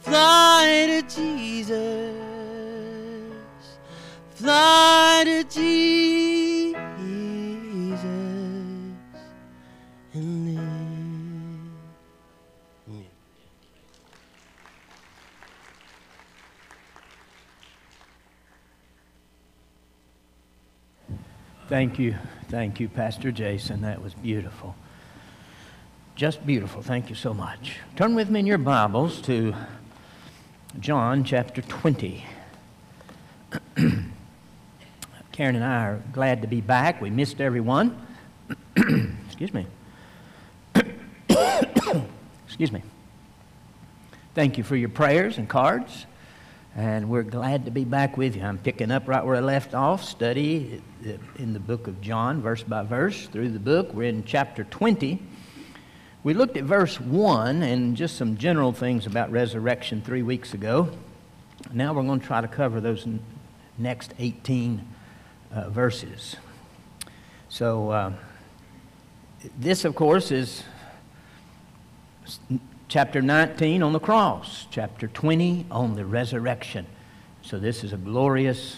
Fly 0.00 0.86
to 0.88 1.02
Jesus. 1.14 2.16
Fly 4.34 5.22
to 5.26 5.44
Jesus 5.44 6.74
and 10.14 10.56
live. 10.56 10.70
Thank 21.68 21.98
you. 22.00 22.16
Thank 22.48 22.80
you, 22.80 22.88
Pastor 22.88 23.30
Jason. 23.30 23.82
That 23.82 24.02
was 24.02 24.14
beautiful. 24.14 24.74
Just 26.16 26.44
beautiful. 26.44 26.82
Thank 26.82 27.10
you 27.10 27.14
so 27.14 27.32
much. 27.32 27.76
Turn 27.94 28.16
with 28.16 28.28
me 28.28 28.40
in 28.40 28.46
your 28.46 28.58
Bibles 28.58 29.20
to 29.22 29.54
John 30.78 31.24
chapter 31.24 31.62
20. 31.62 32.24
Karen 35.32 35.56
and 35.56 35.64
I 35.64 35.84
are 35.86 36.02
glad 36.12 36.42
to 36.42 36.48
be 36.48 36.60
back. 36.60 37.00
We 37.00 37.10
missed 37.10 37.40
everyone. 37.40 38.06
Excuse 38.76 39.52
me. 39.52 39.66
Excuse 42.46 42.70
me. 42.70 42.82
Thank 44.34 44.58
you 44.58 44.64
for 44.64 44.76
your 44.76 44.90
prayers 44.90 45.38
and 45.38 45.48
cards. 45.48 46.06
And 46.76 47.10
we're 47.10 47.24
glad 47.24 47.64
to 47.64 47.72
be 47.72 47.84
back 47.84 48.16
with 48.16 48.36
you. 48.36 48.42
I'm 48.42 48.58
picking 48.58 48.92
up 48.92 49.08
right 49.08 49.26
where 49.26 49.34
I 49.34 49.40
left 49.40 49.74
off, 49.74 50.04
study 50.04 50.80
in 51.36 51.52
the 51.52 51.58
book 51.58 51.88
of 51.88 52.00
John, 52.00 52.40
verse 52.40 52.62
by 52.62 52.84
verse, 52.84 53.26
through 53.26 53.50
the 53.50 53.58
book. 53.58 53.92
We're 53.92 54.08
in 54.08 54.22
chapter 54.22 54.62
20. 54.62 55.20
We 56.22 56.34
looked 56.34 56.58
at 56.58 56.64
verse 56.64 57.00
1 57.00 57.62
and 57.62 57.96
just 57.96 58.16
some 58.18 58.36
general 58.36 58.72
things 58.72 59.06
about 59.06 59.32
resurrection 59.32 60.02
three 60.02 60.22
weeks 60.22 60.52
ago. 60.52 60.90
Now 61.72 61.94
we're 61.94 62.02
going 62.02 62.20
to 62.20 62.26
try 62.26 62.42
to 62.42 62.48
cover 62.48 62.78
those 62.78 63.06
next 63.78 64.12
18 64.18 64.86
uh, 65.50 65.70
verses. 65.70 66.36
So, 67.48 67.90
uh, 67.90 68.12
this, 69.58 69.86
of 69.86 69.94
course, 69.94 70.30
is 70.30 70.62
chapter 72.88 73.22
19 73.22 73.82
on 73.82 73.94
the 73.94 73.98
cross, 73.98 74.66
chapter 74.70 75.08
20 75.08 75.66
on 75.70 75.94
the 75.94 76.04
resurrection. 76.04 76.84
So, 77.40 77.58
this 77.58 77.82
is 77.82 77.94
a 77.94 77.96
glorious 77.96 78.76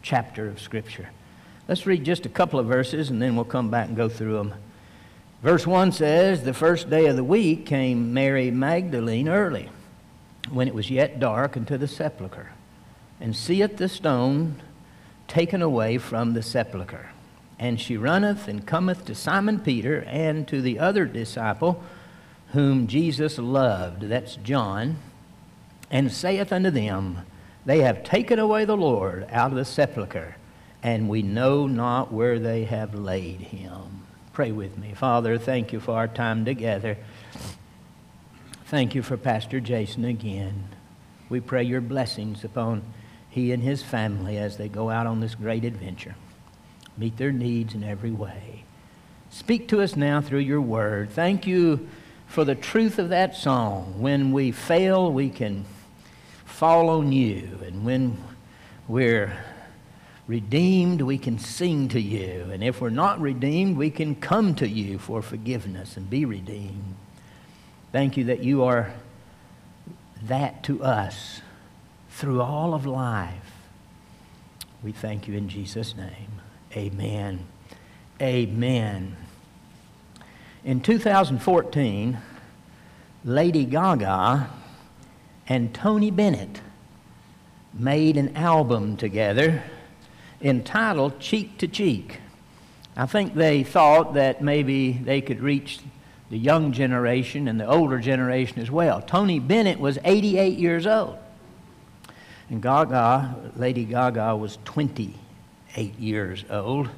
chapter 0.00 0.48
of 0.48 0.58
Scripture. 0.58 1.10
Let's 1.68 1.84
read 1.84 2.02
just 2.02 2.24
a 2.24 2.30
couple 2.30 2.58
of 2.58 2.66
verses 2.66 3.10
and 3.10 3.20
then 3.20 3.36
we'll 3.36 3.44
come 3.44 3.70
back 3.70 3.88
and 3.88 3.96
go 3.96 4.08
through 4.08 4.38
them. 4.38 4.54
Verse 5.42 5.66
1 5.66 5.92
says, 5.92 6.42
The 6.42 6.54
first 6.54 6.90
day 6.90 7.06
of 7.06 7.16
the 7.16 7.24
week 7.24 7.66
came 7.66 8.12
Mary 8.12 8.50
Magdalene 8.50 9.28
early, 9.28 9.68
when 10.50 10.68
it 10.68 10.74
was 10.74 10.90
yet 10.90 11.20
dark, 11.20 11.56
unto 11.56 11.76
the 11.76 11.88
sepulchre, 11.88 12.52
and 13.20 13.36
seeth 13.36 13.76
the 13.76 13.88
stone 13.88 14.60
taken 15.26 15.62
away 15.62 15.98
from 15.98 16.34
the 16.34 16.42
sepulchre. 16.42 17.10
And 17.58 17.80
she 17.80 17.96
runneth 17.96 18.48
and 18.48 18.66
cometh 18.66 19.04
to 19.06 19.14
Simon 19.14 19.60
Peter 19.60 20.04
and 20.06 20.46
to 20.48 20.60
the 20.60 20.78
other 20.78 21.04
disciple 21.06 21.82
whom 22.52 22.86
Jesus 22.86 23.38
loved, 23.38 24.02
that's 24.02 24.36
John, 24.36 24.96
and 25.90 26.10
saith 26.10 26.52
unto 26.52 26.70
them, 26.70 27.18
They 27.66 27.80
have 27.80 28.04
taken 28.04 28.38
away 28.38 28.64
the 28.64 28.76
Lord 28.76 29.26
out 29.30 29.50
of 29.50 29.56
the 29.56 29.64
sepulchre 29.64 30.36
and 30.82 31.08
we 31.08 31.22
know 31.22 31.66
not 31.66 32.12
where 32.12 32.38
they 32.38 32.64
have 32.64 32.94
laid 32.94 33.40
him. 33.40 33.97
Pray 34.38 34.52
with 34.52 34.78
me. 34.78 34.94
Father, 34.94 35.36
thank 35.36 35.72
you 35.72 35.80
for 35.80 35.96
our 35.96 36.06
time 36.06 36.44
together. 36.44 36.96
Thank 38.66 38.94
you 38.94 39.02
for 39.02 39.16
Pastor 39.16 39.58
Jason 39.58 40.04
again. 40.04 40.68
We 41.28 41.40
pray 41.40 41.64
your 41.64 41.80
blessings 41.80 42.44
upon 42.44 42.84
he 43.28 43.50
and 43.50 43.64
his 43.64 43.82
family 43.82 44.38
as 44.38 44.56
they 44.56 44.68
go 44.68 44.90
out 44.90 45.08
on 45.08 45.18
this 45.18 45.34
great 45.34 45.64
adventure. 45.64 46.14
Meet 46.96 47.16
their 47.16 47.32
needs 47.32 47.74
in 47.74 47.82
every 47.82 48.12
way. 48.12 48.62
Speak 49.28 49.66
to 49.70 49.80
us 49.80 49.96
now 49.96 50.20
through 50.20 50.38
your 50.38 50.60
word. 50.60 51.10
Thank 51.10 51.44
you 51.44 51.88
for 52.28 52.44
the 52.44 52.54
truth 52.54 53.00
of 53.00 53.08
that 53.08 53.34
song. 53.34 53.94
When 53.98 54.30
we 54.30 54.52
fail, 54.52 55.10
we 55.10 55.30
can 55.30 55.64
fall 56.44 56.90
on 56.90 57.10
you. 57.10 57.58
And 57.66 57.84
when 57.84 58.16
we're 58.86 59.36
redeemed, 60.28 61.00
we 61.00 61.18
can 61.18 61.38
sing 61.38 61.88
to 61.88 62.00
you. 62.00 62.48
And 62.52 62.62
if 62.62 62.80
we're 62.80 62.90
not 62.90 63.20
redeemed, 63.20 63.76
we 63.76 63.90
can 63.90 64.14
come 64.14 64.54
to 64.56 64.68
you 64.68 64.98
for 64.98 65.22
forgiveness 65.22 65.96
and 65.96 66.08
be 66.08 66.24
redeemed. 66.24 66.94
Thank 67.90 68.16
you 68.16 68.24
that 68.24 68.44
you 68.44 68.62
are 68.62 68.92
that 70.22 70.62
to 70.64 70.84
us 70.84 71.40
through 72.10 72.42
all 72.42 72.74
of 72.74 72.84
life. 72.84 73.52
We 74.82 74.92
thank 74.92 75.26
you 75.26 75.34
in 75.34 75.48
Jesus' 75.48 75.96
name. 75.96 76.40
Amen. 76.76 77.46
Amen. 78.20 79.16
In 80.62 80.80
2014, 80.80 82.18
Lady 83.24 83.64
Gaga 83.64 84.50
and 85.48 85.74
Tony 85.74 86.10
Bennett 86.10 86.60
made 87.72 88.18
an 88.18 88.36
album 88.36 88.96
together 88.96 89.62
entitled 90.40 91.20
Cheek 91.20 91.58
to 91.58 91.68
Cheek. 91.68 92.20
I 92.96 93.06
think 93.06 93.34
they 93.34 93.62
thought 93.62 94.14
that 94.14 94.42
maybe 94.42 94.92
they 94.92 95.20
could 95.20 95.40
reach 95.40 95.80
the 96.30 96.38
young 96.38 96.72
generation 96.72 97.48
and 97.48 97.58
the 97.58 97.66
older 97.66 97.98
generation 97.98 98.60
as 98.60 98.70
well. 98.70 99.00
Tony 99.00 99.38
Bennett 99.38 99.78
was 99.78 99.98
88 100.04 100.58
years 100.58 100.86
old. 100.86 101.16
And 102.50 102.62
Gaga, 102.62 103.52
Lady 103.56 103.84
Gaga, 103.84 104.36
was 104.36 104.58
28 104.64 105.98
years 105.98 106.44
old. 106.50 106.88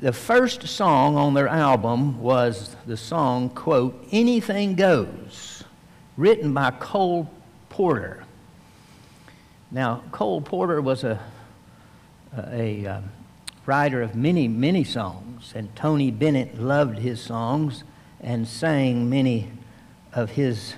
The 0.00 0.12
first 0.12 0.68
song 0.68 1.16
on 1.16 1.34
their 1.34 1.48
album 1.48 2.20
was 2.20 2.76
the 2.86 2.96
song, 2.96 3.48
quote, 3.50 4.06
Anything 4.12 4.74
Goes, 4.74 5.64
written 6.16 6.52
by 6.52 6.70
Cole 6.72 7.30
Porter. 7.70 8.24
Now, 9.70 10.02
Cole 10.12 10.40
Porter 10.40 10.80
was 10.80 11.04
a 11.04 11.20
a 12.36 12.86
um, 12.86 13.10
writer 13.66 14.02
of 14.02 14.14
many, 14.14 14.48
many 14.48 14.84
songs, 14.84 15.52
and 15.54 15.74
Tony 15.76 16.10
Bennett 16.10 16.58
loved 16.60 16.98
his 16.98 17.20
songs 17.20 17.84
and 18.20 18.46
sang 18.46 19.08
many 19.08 19.50
of 20.12 20.30
his 20.30 20.74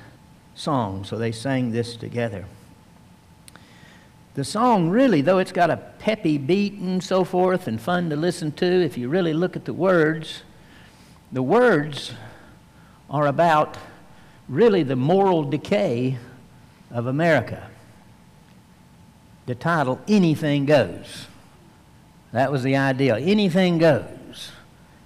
songs. 0.54 1.08
So 1.08 1.16
they 1.16 1.32
sang 1.32 1.72
this 1.72 1.96
together. 1.96 2.44
The 4.34 4.44
song, 4.44 4.90
really, 4.90 5.22
though 5.22 5.38
it's 5.38 5.52
got 5.52 5.70
a 5.70 5.76
peppy 5.76 6.38
beat 6.38 6.74
and 6.74 7.02
so 7.02 7.24
forth 7.24 7.66
and 7.66 7.80
fun 7.80 8.10
to 8.10 8.16
listen 8.16 8.52
to, 8.52 8.66
if 8.66 8.96
you 8.96 9.08
really 9.08 9.32
look 9.32 9.56
at 9.56 9.64
the 9.64 9.74
words, 9.74 10.42
the 11.32 11.42
words 11.42 12.12
are 13.08 13.26
about 13.26 13.76
really 14.48 14.82
the 14.82 14.96
moral 14.96 15.44
decay 15.44 16.16
of 16.90 17.06
America. 17.06 17.68
The 19.46 19.54
title, 19.54 20.00
Anything 20.06 20.64
Goes. 20.64 21.26
That 22.32 22.52
was 22.52 22.62
the 22.62 22.76
idea. 22.76 23.18
Anything 23.18 23.78
goes. 23.78 24.52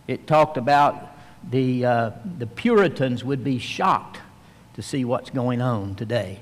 It 0.07 0.27
talked 0.27 0.57
about 0.57 1.17
the, 1.51 1.85
uh, 1.85 2.11
the 2.39 2.47
Puritans 2.47 3.25
would 3.25 3.43
be 3.43 3.59
shocked 3.59 4.19
to 4.75 4.83
see 4.83 5.05
what's 5.05 5.31
going 5.31 5.63
on 5.63 5.95
today. 5.95 6.41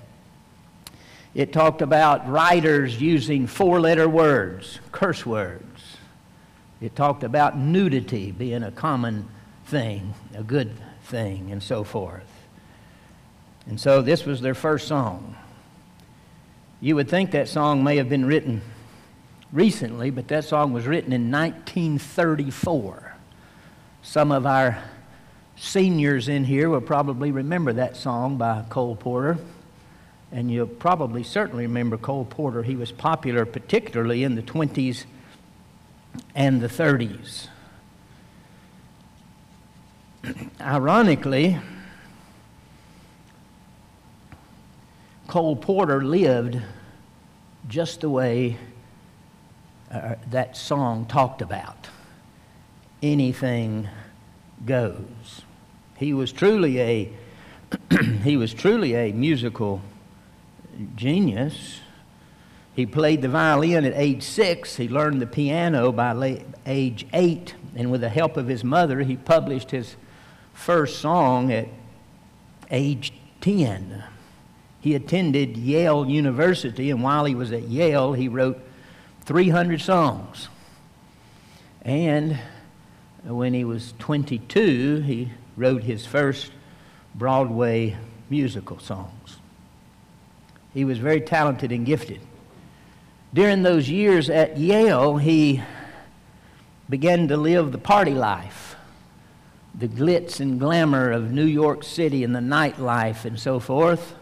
It 1.34 1.52
talked 1.52 1.80
about 1.80 2.28
writers 2.28 3.00
using 3.00 3.46
four 3.46 3.80
letter 3.80 4.08
words, 4.08 4.80
curse 4.90 5.24
words. 5.24 5.96
It 6.80 6.96
talked 6.96 7.22
about 7.22 7.56
nudity 7.56 8.32
being 8.32 8.62
a 8.62 8.72
common 8.72 9.28
thing, 9.66 10.14
a 10.34 10.42
good 10.42 10.72
thing, 11.04 11.52
and 11.52 11.62
so 11.62 11.84
forth. 11.84 12.26
And 13.66 13.80
so 13.80 14.02
this 14.02 14.26
was 14.26 14.40
their 14.40 14.54
first 14.54 14.88
song. 14.88 15.36
You 16.80 16.96
would 16.96 17.08
think 17.08 17.30
that 17.30 17.48
song 17.48 17.84
may 17.84 17.96
have 17.96 18.08
been 18.08 18.26
written 18.26 18.60
recently, 19.52 20.10
but 20.10 20.28
that 20.28 20.44
song 20.44 20.72
was 20.72 20.86
written 20.86 21.12
in 21.12 21.30
1934. 21.30 23.14
Some 24.02 24.32
of 24.32 24.46
our 24.46 24.82
seniors 25.56 26.28
in 26.28 26.44
here 26.44 26.68
will 26.68 26.80
probably 26.80 27.30
remember 27.30 27.72
that 27.74 27.96
song 27.96 28.36
by 28.36 28.64
Cole 28.68 28.96
Porter. 28.96 29.38
And 30.32 30.50
you'll 30.50 30.66
probably 30.66 31.22
certainly 31.22 31.66
remember 31.66 31.98
Cole 31.98 32.24
Porter. 32.24 32.62
He 32.62 32.74
was 32.74 32.90
popular 32.90 33.44
particularly 33.44 34.24
in 34.24 34.34
the 34.34 34.42
20s 34.42 35.04
and 36.34 36.60
the 36.60 36.68
30s. 36.68 37.48
Ironically, 40.60 41.58
Cole 45.28 45.56
Porter 45.56 46.02
lived 46.02 46.60
just 47.68 48.00
the 48.00 48.10
way 48.10 48.56
uh, 49.92 50.14
that 50.30 50.56
song 50.56 51.06
talked 51.06 51.42
about. 51.42 51.88
Anything 53.02 53.88
goes. 54.64 55.42
He 55.96 56.14
was 56.14 56.32
truly 56.32 56.80
a 56.80 57.12
he 58.22 58.36
was 58.36 58.52
truly 58.52 58.94
a 58.94 59.12
musical 59.12 59.80
genius. 60.94 61.80
He 62.74 62.86
played 62.86 63.22
the 63.22 63.28
violin 63.28 63.84
at 63.84 63.92
age 63.94 64.22
six. 64.22 64.76
He 64.76 64.88
learned 64.88 65.20
the 65.20 65.26
piano 65.26 65.92
by 65.92 66.44
age 66.66 67.06
eight. 67.12 67.54
And 67.74 67.90
with 67.90 68.00
the 68.00 68.08
help 68.08 68.36
of 68.36 68.48
his 68.48 68.64
mother, 68.64 69.00
he 69.00 69.16
published 69.16 69.70
his 69.70 69.96
first 70.52 71.00
song 71.00 71.52
at 71.52 71.68
age 72.70 73.12
10. 73.40 74.04
He 74.80 74.94
attended 74.94 75.56
Yale 75.56 76.06
University, 76.08 76.90
and 76.90 77.02
while 77.02 77.24
he 77.24 77.34
was 77.34 77.52
at 77.52 77.64
Yale, 77.64 78.14
he 78.14 78.28
wrote 78.28 78.60
300 79.24 79.80
songs. 79.80 80.48
And 81.82 82.38
when 83.24 83.54
he 83.54 83.64
was 83.64 83.94
22, 83.98 85.00
he 85.00 85.30
wrote 85.56 85.84
his 85.84 86.06
first 86.06 86.50
Broadway 87.14 87.96
musical 88.28 88.78
songs. 88.78 89.38
He 90.74 90.84
was 90.84 90.98
very 90.98 91.20
talented 91.20 91.70
and 91.70 91.84
gifted. 91.84 92.20
During 93.34 93.62
those 93.62 93.88
years 93.88 94.28
at 94.28 94.58
Yale, 94.58 95.18
he 95.18 95.62
began 96.88 97.28
to 97.28 97.36
live 97.36 97.72
the 97.72 97.78
party 97.78 98.14
life, 98.14 98.76
the 99.74 99.88
glitz 99.88 100.40
and 100.40 100.58
glamour 100.58 101.10
of 101.10 101.30
New 101.30 101.44
York 101.44 101.84
City 101.84 102.24
and 102.24 102.34
the 102.34 102.40
nightlife 102.40 103.24
and 103.24 103.38
so 103.38 103.58
forth. 103.58 104.14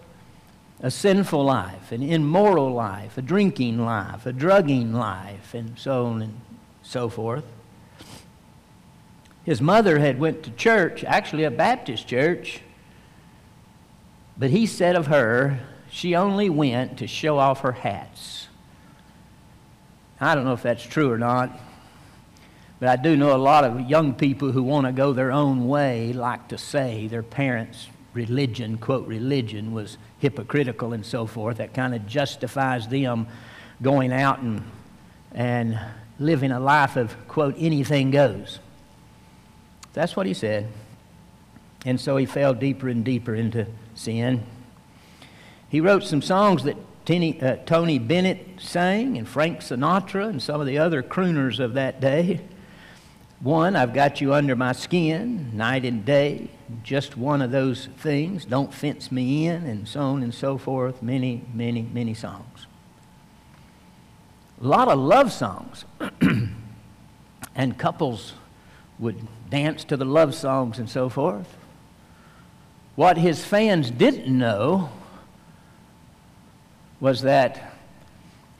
A 0.83 0.91
sinful 0.91 1.45
life, 1.45 1.93
an 1.93 2.03
immoral 2.03 2.73
life, 2.73 3.19
a 3.19 3.23
drinking 3.23 3.85
life, 3.85 4.25
a 4.25 4.33
drugging 4.33 4.95
life, 4.95 5.53
and 5.53 5.79
so 5.79 6.07
on 6.07 6.23
and 6.23 6.41
so 6.83 7.09
forth. 7.09 7.45
His 9.45 9.61
mother 9.61 9.99
had 9.99 10.19
went 10.19 10.43
to 10.45 10.51
church, 10.51 11.05
actually 11.05 11.45
a 11.45 11.51
Baptist 11.51 12.07
church, 12.07 12.63
but 14.39 14.51
he 14.51 14.65
said 14.65 14.97
of 14.97 15.09
her, 15.09 15.61
she 15.91 16.15
only 16.15 16.49
went 16.49 16.99
to 16.99 17.07
show 17.07 17.39
off 17.39 17.61
her 17.61 17.73
hats. 17.73 18.49
I 20.21 20.35
don't 20.35 20.45
know 20.45 20.53
if 20.53 20.63
that's 20.63 20.83
true 20.83 21.11
or 21.11 21.19
not, 21.19 21.51
but 22.79 22.89
I 22.89 22.97
do 22.97 23.17
know 23.17 23.35
a 23.35 23.39
lot 23.39 23.65
of 23.65 23.81
young 23.89 24.15
people 24.15 24.53
who 24.53 24.63
want 24.63 24.87
to 24.87 24.93
go 24.93 25.13
their 25.13 25.33
own 25.33 25.69
way 25.69 26.13
like 26.13 26.49
to 26.49 26.59
say 26.59 27.07
their 27.07 27.23
parents' 27.23 27.89
religion, 28.15 28.79
quote, 28.79 29.07
religion, 29.07 29.73
was 29.73 29.99
hypocritical 30.19 30.93
and 30.93 31.05
so 31.05 31.27
forth. 31.27 31.59
That 31.59 31.75
kind 31.75 31.95
of 31.95 32.07
justifies 32.07 32.89
them 32.89 33.27
going 33.83 34.13
out 34.13 34.41
and, 34.41 34.63
and 35.33 35.79
living 36.19 36.51
a 36.51 36.61
life 36.61 36.97
of, 36.97 37.17
quote, 37.29 37.55
anything 37.59 38.11
goes. 38.11 38.59
That's 39.93 40.17
what 40.17 40.27
he 40.27 40.35
said. 40.35 40.69
And 41.87 42.01
so 42.01 42.17
he 42.17 42.27
fell 42.27 42.55
deeper 42.55 42.89
and 42.89 43.05
deeper 43.05 43.35
into 43.35 43.67
sin. 43.95 44.45
He 45.69 45.81
wrote 45.81 46.05
some 46.05 46.21
songs 46.21 46.65
that 46.65 46.77
Tony, 47.07 47.41
uh, 47.41 47.57
Tony 47.65 47.99
Bennett 47.99 48.47
sang, 48.59 49.17
and 49.17 49.27
Frank 49.27 49.61
Sinatra, 49.61 50.29
and 50.29 50.43
some 50.43 50.61
of 50.61 50.67
the 50.67 50.79
other 50.79 51.03
crooners 51.03 51.59
of 51.59 51.75
that 51.75 52.01
day. 52.01 52.41
One, 53.41 53.75
I've 53.75 53.95
got 53.95 54.21
you 54.21 54.35
under 54.35 54.55
my 54.55 54.73
skin, 54.73 55.57
night 55.57 55.87
and 55.87 56.05
day, 56.05 56.51
just 56.83 57.17
one 57.17 57.41
of 57.41 57.51
those 57.51 57.87
things, 57.99 58.45
don't 58.45 58.73
fence 58.73 59.11
me 59.11 59.47
in, 59.47 59.65
and 59.65 59.89
so 59.89 60.01
on 60.01 60.23
and 60.23 60.35
so 60.35 60.59
forth. 60.59 61.03
Many, 61.03 61.45
many, 61.55 61.83
many 61.83 62.13
songs. 62.13 62.67
A 64.61 64.67
lot 64.67 64.89
of 64.89 64.99
love 64.99 65.33
songs. 65.33 65.87
and 67.55 67.79
couples 67.79 68.35
would 68.99 69.27
dance 69.49 69.85
to 69.85 69.97
the 69.97 70.05
love 70.05 70.35
songs 70.35 70.79
and 70.79 70.89
so 70.89 71.09
forth. 71.09 71.57
What 72.95 73.17
his 73.17 73.45
fans 73.45 73.91
didn't 73.91 74.27
know 74.27 74.91
was 77.01 77.23
that 77.23 77.70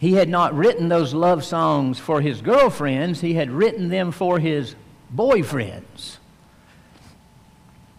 he 0.01 0.15
had 0.15 0.31
not 0.31 0.55
written 0.55 0.89
those 0.89 1.13
love 1.13 1.45
songs 1.45 1.99
for 1.99 2.23
his 2.23 2.41
girlfriends, 2.41 3.21
he 3.21 3.35
had 3.35 3.51
written 3.51 3.91
them 3.91 4.13
for 4.13 4.39
his 4.39 4.75
boyfriends. 5.15 6.17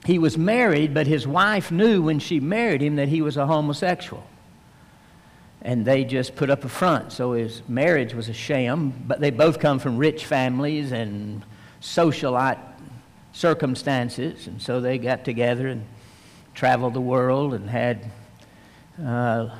He 0.03 0.17
was 0.17 0.35
married, 0.35 0.95
but 0.95 1.05
his 1.05 1.27
wife 1.27 1.71
knew 1.71 2.01
when 2.01 2.17
she 2.17 2.39
married 2.39 2.81
him 2.81 2.95
that 2.95 3.07
he 3.07 3.21
was 3.21 3.37
a 3.37 3.45
homosexual. 3.45 4.25
And 5.61 5.85
they 5.85 6.03
just 6.03 6.35
put 6.35 6.49
up 6.49 6.65
a 6.65 6.69
front. 6.69 7.11
So 7.11 7.33
his 7.33 7.61
marriage 7.67 8.15
was 8.15 8.29
a 8.29 8.33
sham, 8.33 8.95
but 9.05 9.19
they 9.19 9.29
both 9.29 9.59
come 9.59 9.77
from 9.77 9.99
rich 9.99 10.25
families 10.25 10.91
and 10.91 11.43
socialite 11.83 12.57
circumstances. 13.31 14.47
And 14.47 14.59
so 14.59 14.81
they 14.81 14.97
got 14.97 15.23
together 15.23 15.67
and 15.67 15.85
traveled 16.55 16.95
the 16.95 17.01
world 17.01 17.53
and 17.53 17.69
had 17.69 18.09
uh, 19.05 19.55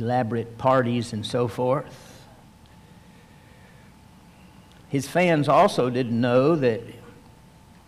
elaborate 0.00 0.58
parties 0.58 1.12
and 1.12 1.24
so 1.24 1.48
forth. 1.48 2.26
His 4.88 5.06
fans 5.06 5.48
also 5.48 5.90
didn't 5.90 6.18
know 6.18 6.56
that 6.56 6.80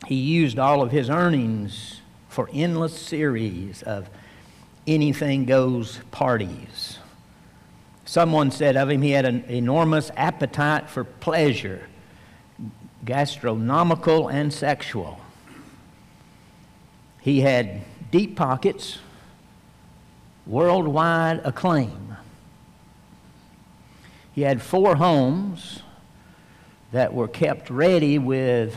he 0.07 0.17
used 0.17 0.59
all 0.59 0.83
of 0.83 0.91
his 0.91 1.09
earnings 1.09 2.01
for 2.29 2.49
endless 2.53 2.99
series 2.99 3.83
of 3.83 4.09
anything 4.87 5.45
goes 5.45 6.01
parties. 6.11 6.99
Someone 8.05 8.51
said 8.51 8.77
of 8.77 8.91
him 8.91 9.03
he 9.03 9.13
had 9.13 9.25
an 9.25 9.45
enormous 9.45 10.11
appetite 10.17 10.91
for 10.91 11.05
pleasure, 11.05 11.89
gastronomical 13.05 14.29
and 14.29 14.53
sexual. 14.53 15.21
He 17.21 17.41
had 17.41 17.83
deep 18.11 18.37
pockets, 18.37 18.99
worldwide 20.51 21.41
acclaim. 21.45 22.17
He 24.33 24.43
had 24.43 24.61
four 24.61 24.97
homes 24.97 25.83
that 26.91 27.15
were 27.15 27.29
kept 27.29 27.71
ready 27.71 28.19
with, 28.19 28.77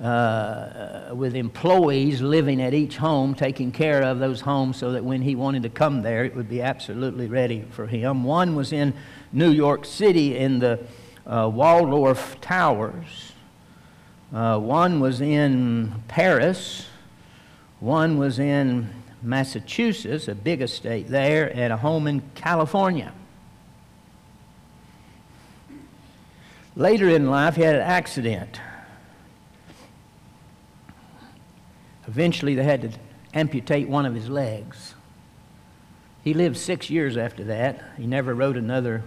uh, 0.00 1.10
with 1.12 1.34
employees 1.34 2.20
living 2.20 2.62
at 2.62 2.72
each 2.72 2.98
home, 2.98 3.34
taking 3.34 3.72
care 3.72 4.02
of 4.02 4.20
those 4.20 4.40
homes 4.42 4.76
so 4.76 4.92
that 4.92 5.04
when 5.04 5.22
he 5.22 5.34
wanted 5.34 5.64
to 5.64 5.68
come 5.68 6.02
there, 6.02 6.24
it 6.24 6.36
would 6.36 6.48
be 6.48 6.62
absolutely 6.62 7.26
ready 7.26 7.64
for 7.70 7.88
him. 7.88 8.22
One 8.22 8.54
was 8.54 8.72
in 8.72 8.94
New 9.32 9.50
York 9.50 9.84
City 9.84 10.36
in 10.36 10.60
the 10.60 10.78
uh, 11.26 11.50
Waldorf 11.52 12.40
Towers, 12.40 13.32
uh, 14.32 14.58
one 14.58 15.00
was 15.00 15.20
in 15.20 16.02
Paris, 16.06 16.86
one 17.80 18.18
was 18.18 18.38
in 18.38 18.88
Massachusetts, 19.22 20.28
a 20.28 20.34
big 20.34 20.62
estate 20.62 21.08
there, 21.08 21.50
and 21.54 21.72
a 21.72 21.76
home 21.76 22.06
in 22.06 22.22
California. 22.34 23.12
Later 26.74 27.08
in 27.08 27.30
life, 27.30 27.56
he 27.56 27.62
had 27.62 27.74
an 27.76 27.80
accident. 27.82 28.60
Eventually, 32.06 32.54
they 32.54 32.62
had 32.62 32.82
to 32.82 32.90
amputate 33.32 33.88
one 33.88 34.06
of 34.06 34.14
his 34.14 34.28
legs. 34.28 34.94
He 36.22 36.34
lived 36.34 36.56
six 36.56 36.90
years 36.90 37.16
after 37.16 37.44
that. 37.44 37.82
He 37.96 38.06
never 38.06 38.34
wrote 38.34 38.56
another 38.56 39.02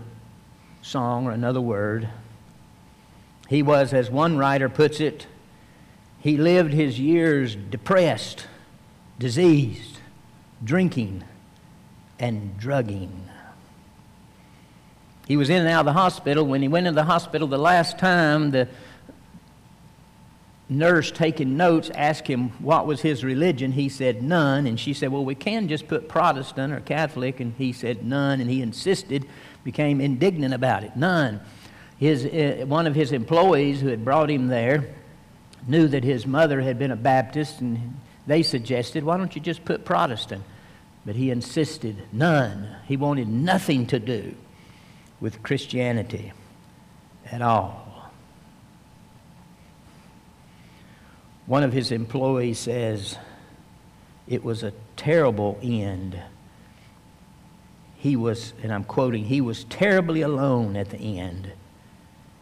song 0.81 1.27
or 1.27 1.31
another 1.31 1.61
word. 1.61 2.09
He 3.47 3.61
was, 3.61 3.93
as 3.93 4.09
one 4.09 4.37
writer 4.37 4.69
puts 4.69 4.99
it, 4.99 5.27
he 6.19 6.37
lived 6.37 6.73
his 6.73 6.99
years 6.99 7.55
depressed, 7.55 8.47
diseased, 9.17 9.98
drinking, 10.63 11.23
and 12.19 12.57
drugging. 12.57 13.29
He 15.27 15.37
was 15.37 15.49
in 15.49 15.57
and 15.57 15.67
out 15.67 15.81
of 15.81 15.85
the 15.85 15.93
hospital. 15.93 16.45
When 16.45 16.61
he 16.61 16.67
went 16.67 16.87
into 16.87 16.95
the 16.95 17.05
hospital 17.05 17.47
the 17.47 17.57
last 17.57 17.99
time, 17.99 18.51
the 18.51 18.67
nurse 20.67 21.11
taking 21.11 21.55
notes 21.55 21.89
asked 21.95 22.27
him 22.27 22.49
what 22.59 22.87
was 22.87 23.01
his 23.01 23.23
religion. 23.23 23.71
He 23.71 23.89
said 23.89 24.23
none. 24.23 24.65
And 24.65 24.79
she 24.79 24.93
said, 24.93 25.11
Well, 25.11 25.23
we 25.23 25.35
can 25.35 25.67
just 25.67 25.87
put 25.87 26.09
Protestant 26.09 26.73
or 26.73 26.79
Catholic. 26.79 27.39
And 27.39 27.53
he 27.57 27.73
said 27.73 28.03
none. 28.03 28.41
And 28.41 28.49
he 28.49 28.61
insisted, 28.61 29.25
became 29.63 30.01
indignant 30.01 30.53
about 30.53 30.83
it. 30.83 30.95
None. 30.95 31.39
His, 31.99 32.25
uh, 32.25 32.65
one 32.65 32.87
of 32.87 32.95
his 32.95 33.11
employees 33.11 33.81
who 33.81 33.87
had 33.89 34.03
brought 34.03 34.31
him 34.31 34.47
there 34.47 34.95
knew 35.67 35.87
that 35.89 36.03
his 36.03 36.25
mother 36.25 36.61
had 36.61 36.79
been 36.79 36.91
a 36.91 36.95
Baptist, 36.95 37.59
and 37.59 37.99
they 38.29 38.43
suggested, 38.43 39.03
why 39.03 39.17
don't 39.17 39.33
you 39.33 39.41
just 39.41 39.65
put 39.65 39.83
Protestant? 39.83 40.43
But 41.03 41.15
he 41.15 41.31
insisted, 41.31 42.03
none. 42.13 42.75
He 42.87 42.95
wanted 42.95 43.27
nothing 43.27 43.87
to 43.87 43.97
do 43.97 44.35
with 45.19 45.41
Christianity 45.41 46.31
at 47.25 47.41
all. 47.41 48.11
One 51.47 51.63
of 51.63 51.73
his 51.73 51.91
employees 51.91 52.59
says, 52.59 53.17
it 54.27 54.43
was 54.43 54.61
a 54.61 54.73
terrible 54.95 55.57
end. 55.63 56.21
He 57.97 58.15
was, 58.15 58.53
and 58.61 58.71
I'm 58.71 58.83
quoting, 58.83 59.25
he 59.25 59.41
was 59.41 59.63
terribly 59.63 60.21
alone 60.21 60.75
at 60.75 60.91
the 60.91 61.17
end. 61.17 61.51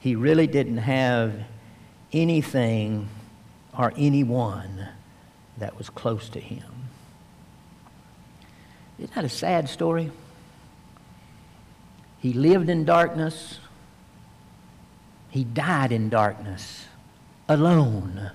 He 0.01 0.17
really 0.17 0.47
didn't 0.47 0.79
have 0.79 1.45
anything 2.11 3.07
or 3.77 3.93
anyone 3.95 4.89
that 5.57 5.77
was 5.77 5.89
close 5.89 6.29
to 6.29 6.39
him. 6.39 6.63
Isn't 8.99 9.13
that 9.15 9.25
a 9.25 9.29
sad 9.29 9.69
story? 9.69 10.11
He 12.19 12.33
lived 12.33 12.69
in 12.69 12.85
darkness. 12.85 13.59
He 15.29 15.43
died 15.43 15.91
in 15.91 16.09
darkness, 16.09 16.85
alone. 17.47 18.31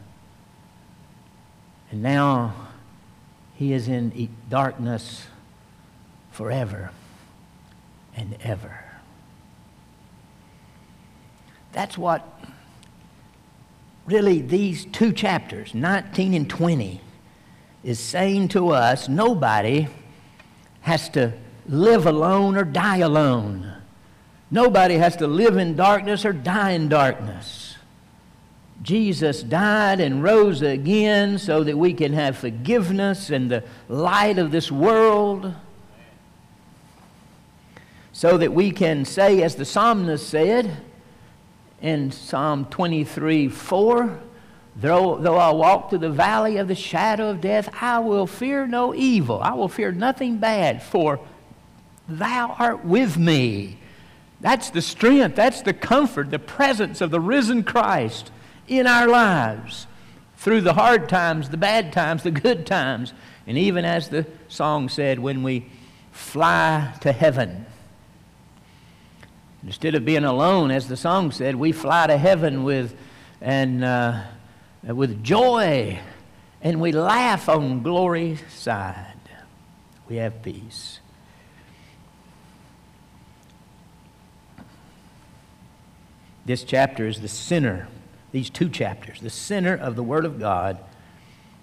And 1.91 2.03
now 2.03 2.55
he 3.55 3.73
is 3.73 3.89
in 3.89 4.29
darkness 4.49 5.27
forever 6.31 6.91
and 8.17 8.37
ever. 8.41 8.85
That's 11.73 11.97
what 11.97 12.41
really 14.07 14.41
these 14.41 14.85
two 14.85 15.13
chapters, 15.13 15.75
19 15.75 16.35
and 16.35 16.49
20, 16.49 17.01
is 17.85 17.99
saying 17.99 18.49
to 18.49 18.71
us 18.71 19.09
nobody 19.09 19.89
has 20.83 21.09
to 21.11 21.33
live 21.67 22.07
alone 22.07 22.57
or 22.57 22.65
die 22.65 22.99
alone. 22.99 23.73
Nobody 24.51 24.97
has 24.97 25.17
to 25.17 25.27
live 25.27 25.57
in 25.57 25.77
darkness 25.77 26.25
or 26.25 26.33
die 26.33 26.73
in 26.73 26.89
darkness. 26.89 27.77
Jesus 28.83 29.43
died 29.43 30.01
and 30.01 30.23
rose 30.23 30.61
again 30.61 31.39
so 31.39 31.63
that 31.63 31.79
we 31.79 31.95
can 31.95 32.13
have 32.13 32.37
forgiveness 32.37 33.31
and 33.31 33.51
the 33.51 33.63
light 33.89 34.39
of 34.39 34.51
this 34.51 34.73
world. 34.73 35.55
So 38.13 38.37
that 38.37 38.53
we 38.53 38.73
can 38.73 39.05
say, 39.05 39.43
as 39.43 39.55
the 39.55 39.65
psalmist 39.65 40.29
said 40.29 40.77
in 41.81 42.11
Psalm 42.11 42.67
23 42.67 43.49
4, 43.49 44.21
Though, 44.75 45.19
though 45.19 45.37
I 45.37 45.51
walk 45.51 45.91
through 45.91 45.99
the 45.99 46.11
valley 46.11 46.57
of 46.57 46.69
the 46.69 46.75
shadow 46.75 47.29
of 47.29 47.41
death, 47.41 47.69
I 47.81 47.99
will 47.99 48.27
fear 48.27 48.67
no 48.67 48.95
evil. 48.95 49.41
I 49.43 49.53
will 49.53 49.69
fear 49.69 49.93
nothing 49.93 50.39
bad, 50.39 50.83
for 50.83 51.21
thou 52.09 52.57
art 52.59 52.85
with 52.85 53.19
me. 53.19 53.79
That's 54.41 54.71
the 54.71 54.83
strength, 54.83 55.37
that's 55.37 55.63
the 55.63 55.75
comfort, 55.75 56.31
the 56.31 56.39
presence 56.39 57.01
of 57.01 57.11
the 57.11 57.21
risen 57.21 57.63
Christ 57.63 58.31
in 58.67 58.87
our 58.87 59.07
lives 59.07 59.87
through 60.37 60.63
the 60.63 60.75
hard 60.75 61.09
times, 61.09 61.51
the 61.51 61.57
bad 61.57 61.93
times, 61.93 62.23
the 62.23 62.31
good 62.31 62.67
times. 62.67 63.13
And 63.47 63.57
even 63.59 63.85
as 63.85 64.09
the 64.09 64.27
song 64.49 64.89
said, 64.89 65.19
when 65.19 65.43
we 65.43 65.67
fly 66.11 66.95
to 67.03 67.13
heaven. 67.13 67.67
Instead 69.65 69.95
of 69.95 70.05
being 70.05 70.25
alone, 70.25 70.71
as 70.73 70.89
the 70.89 70.97
song 70.97 71.31
said, 71.31 71.55
we 71.55 71.71
fly 71.71 72.09
to 72.09 72.17
heaven 72.17 72.65
with, 72.65 72.97
and 73.41 73.85
uh, 73.85 74.23
Uh, 74.89 74.95
with 74.95 75.23
joy 75.23 75.99
and 76.63 76.81
we 76.81 76.93
laugh 76.93 77.49
on 77.49 77.83
glory's 77.83 78.41
side. 78.49 79.07
We 80.09 80.17
have 80.17 80.43
peace. 80.43 81.01
This 86.45 86.65
chapter 86.65 87.07
is 87.07 87.21
the 87.21 87.29
center, 87.29 87.89
these 88.33 88.51
two 88.51 88.69
chapters, 88.69 89.21
the 89.21 89.31
center 89.31 89.75
of 89.75 89.95
the 89.95 90.03
Word 90.03 90.25
of 90.25 90.41
God, 90.41 90.79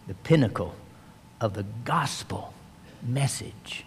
the 0.07 0.13
pinnacle 0.13 0.73
of 1.41 1.53
the 1.53 1.65
gospel 1.83 2.53
message. 3.01 3.85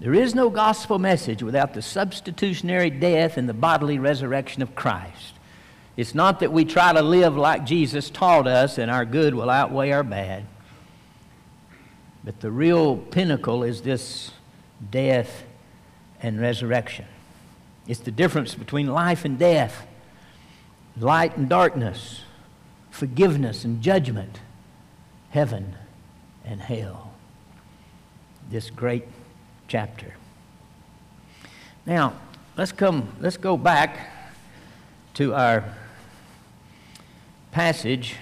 There 0.00 0.14
is 0.14 0.34
no 0.34 0.48
gospel 0.48 0.98
message 0.98 1.42
without 1.42 1.74
the 1.74 1.82
substitutionary 1.82 2.88
death 2.88 3.36
and 3.36 3.46
the 3.48 3.54
bodily 3.54 3.98
resurrection 3.98 4.62
of 4.62 4.74
Christ. 4.74 5.34
It's 5.96 6.14
not 6.14 6.40
that 6.40 6.52
we 6.52 6.64
try 6.64 6.92
to 6.92 7.02
live 7.02 7.36
like 7.36 7.66
Jesus 7.66 8.10
taught 8.10 8.46
us 8.46 8.78
and 8.78 8.90
our 8.90 9.04
good 9.04 9.34
will 9.34 9.50
outweigh 9.50 9.90
our 9.90 10.02
bad. 10.02 10.46
But 12.24 12.40
the 12.40 12.50
real 12.50 12.96
pinnacle 12.96 13.62
is 13.62 13.82
this 13.82 14.30
death 14.90 15.44
and 16.22 16.40
resurrection. 16.40 17.06
It's 17.86 18.00
the 18.00 18.10
difference 18.10 18.54
between 18.54 18.86
life 18.86 19.24
and 19.24 19.38
death, 19.38 19.86
light 20.98 21.36
and 21.36 21.48
darkness, 21.48 22.22
forgiveness 22.90 23.64
and 23.64 23.82
judgment, 23.82 24.40
heaven 25.30 25.76
and 26.44 26.60
hell. 26.60 27.12
This 28.50 28.70
great 28.70 29.04
chapter. 29.66 30.14
Now, 31.86 32.14
let's 32.56 32.72
come, 32.72 33.08
let's 33.20 33.36
go 33.36 33.56
back 33.56 34.19
to 35.14 35.34
our 35.34 35.64
passage 37.52 38.16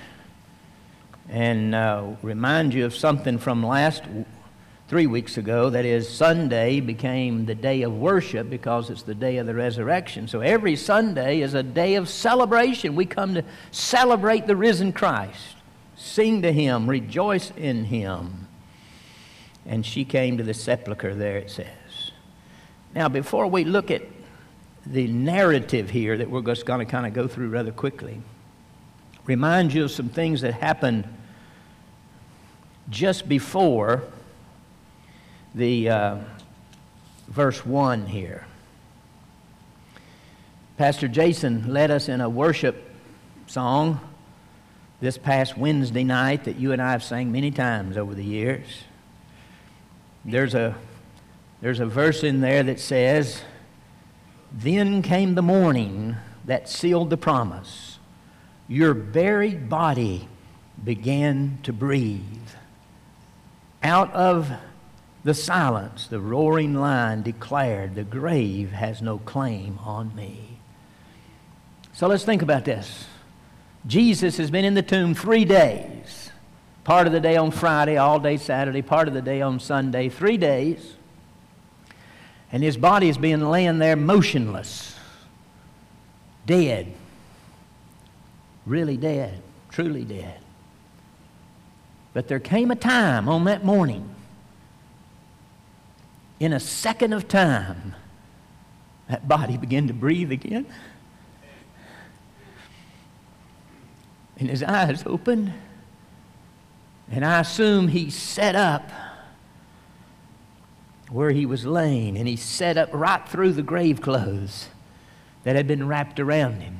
and 1.29 1.75
uh, 1.75 2.05
remind 2.23 2.73
you 2.73 2.87
of 2.87 2.95
something 2.95 3.39
from 3.39 3.65
last 3.65 4.03
three 4.89 5.07
weeks 5.07 5.37
ago. 5.37 5.69
That 5.69 5.85
is, 5.85 6.09
Sunday 6.09 6.81
became 6.81 7.45
the 7.45 7.55
day 7.55 7.83
of 7.83 7.95
worship 7.95 8.49
because 8.49 8.89
it's 8.89 9.03
the 9.03 9.15
day 9.15 9.37
of 9.37 9.47
the 9.47 9.55
resurrection. 9.55 10.29
So 10.29 10.41
every 10.41 10.77
Sunday 10.77 11.43
is 11.43 11.55
a 11.55 11.63
day 11.63 11.97
of 11.97 12.09
celebration. 12.09 12.97
We 12.97 13.05
come 13.05 13.35
to 13.35 13.45
celebrate 13.71 14.47
the 14.47 14.57
risen 14.57 14.93
Christ, 14.93 15.57
sing 15.97 16.43
to 16.43 16.53
Him, 16.53 16.89
rejoice 16.89 17.53
in 17.57 17.85
Him. 17.85 18.49
And 19.67 19.85
she 19.85 20.07
came 20.07 20.39
to 20.39 20.45
the 20.45 20.55
sepulchre 20.55 21.15
there, 21.15 21.37
it 21.37 21.51
says. 21.51 21.67
Now, 22.95 23.11
before 23.11 23.47
we 23.47 23.65
look 23.65 23.91
at 23.91 24.03
the 24.91 25.07
narrative 25.07 25.91
here 25.91 26.17
that 26.17 26.31
we're 26.31 26.43
just 26.43 26.65
going 26.65 26.85
to 26.85 26.91
kind 26.91 27.07
of 27.07 27.13
go 27.13 27.29
through 27.29 27.51
rather 27.51 27.73
quickly, 27.73 28.21
reminds 29.27 29.75
you 29.75 29.85
of 29.85 29.91
some 29.91 30.09
things 30.09 30.41
that 30.41 30.55
happened 30.55 31.07
just 32.89 33.29
before 33.29 34.03
the 35.55 35.91
uh, 35.91 36.17
verse 37.29 37.65
1 37.67 38.07
here. 38.07 38.47
Pastor 40.79 41.09
Jason 41.09 41.73
led 41.73 41.91
us 41.91 42.09
in 42.09 42.21
a 42.21 42.29
worship 42.29 42.85
song 43.47 44.01
this 45.01 45.19
past 45.19 45.59
Wednesday 45.59 46.05
night 46.05 46.45
that 46.45 46.57
you 46.57 46.73
and 46.73 46.81
I 46.81 46.93
have 46.93 47.03
sang 47.03 47.31
many 47.31 47.51
times 47.51 47.97
over 47.97 48.15
the 48.15 48.25
years. 48.25 48.67
There's 50.25 50.55
a, 50.55 50.77
there's 51.61 51.81
a 51.81 51.87
verse 51.87 52.23
in 52.25 52.41
there 52.41 52.63
that 52.63 52.81
says, 52.81 53.43
Then 54.53 55.03
came 55.03 55.35
the 55.35 55.43
morning 55.43 56.17
that 56.45 56.69
sealed 56.69 57.11
the 57.11 57.17
promise 57.17 57.99
your 58.69 58.93
buried 58.93 59.69
body 59.71 60.29
began 60.85 61.59
to 61.63 61.73
breathe. 61.73 62.23
Out 63.83 64.13
of 64.13 64.53
the 65.25 65.35
silence, 65.35 66.07
the 66.07 66.21
roaring 66.21 66.75
lion 66.75 67.23
declared, 67.23 67.95
The 67.95 68.05
grave 68.05 68.73
has 68.73 69.01
no 69.01 69.19
claim 69.19 69.79
on 69.83 70.15
me. 70.15 70.59
So 71.93 72.07
let's 72.07 72.25
think 72.25 72.43
about 72.43 72.65
this. 72.65 73.07
Jesus 73.87 74.37
has 74.37 74.51
been 74.51 74.65
in 74.65 74.75
the 74.75 74.83
tomb 74.83 75.15
three 75.15 75.45
days. 75.45 76.31
Part 76.85 77.07
of 77.07 77.13
the 77.13 77.21
day 77.21 77.37
on 77.37 77.51
Friday, 77.51 77.97
all 77.97 78.21
day 78.21 78.37
Saturday, 78.37 78.83
part 78.83 79.09
of 79.09 79.15
the 79.15 79.23
day 79.23 79.41
on 79.41 79.61
Sunday, 79.61 80.09
three 80.09 80.37
days. 80.37 80.95
And 82.51 82.63
his 82.63 82.77
body 82.77 83.09
has 83.09 83.19
been 83.19 83.51
laying 83.51 83.79
there 83.79 83.97
motionless, 83.97 84.95
dead 86.47 86.95
really 88.69 88.97
dead, 88.97 89.43
truly 89.71 90.05
dead. 90.05 90.39
But 92.13 92.29
there 92.29 92.39
came 92.39 92.71
a 92.71 92.77
time 92.77 93.29
on 93.29 93.45
that 93.45 93.65
morning, 93.65 94.15
in 96.39 96.53
a 96.53 96.61
second 96.61 97.13
of 97.13 97.27
time, 97.27 97.95
that 99.09 99.27
body 99.27 99.57
began 99.57 99.89
to 99.89 99.95
breathe 99.95 100.31
again. 100.31 100.67
And 104.39 104.49
his 104.49 104.63
eyes 104.63 105.03
opened, 105.05 105.53
and 107.11 107.25
I 107.25 107.41
assume 107.41 107.89
he 107.89 108.11
sat 108.11 108.55
up 108.55 108.91
where 111.11 111.31
he 111.31 111.47
was 111.47 111.65
laying, 111.65 112.17
and 112.17 112.29
he 112.29 112.37
sat 112.37 112.77
up 112.77 112.91
right 112.93 113.27
through 113.29 113.53
the 113.53 113.63
grave 113.63 114.01
clothes 114.01 114.69
that 115.45 115.57
had 115.57 115.67
been 115.67 115.87
wrapped 115.89 116.21
around 116.21 116.61
him. 116.61 116.79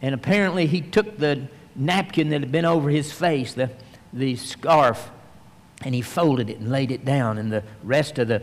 And 0.00 0.14
apparently, 0.14 0.66
he 0.66 0.80
took 0.80 1.18
the 1.18 1.48
napkin 1.74 2.30
that 2.30 2.40
had 2.40 2.52
been 2.52 2.64
over 2.64 2.88
his 2.90 3.12
face, 3.12 3.54
the, 3.54 3.70
the 4.12 4.36
scarf, 4.36 5.10
and 5.82 5.94
he 5.94 6.02
folded 6.02 6.50
it 6.50 6.58
and 6.58 6.70
laid 6.70 6.90
it 6.90 7.04
down. 7.04 7.38
And 7.38 7.52
the 7.52 7.64
rest 7.82 8.18
of 8.18 8.28
the, 8.28 8.42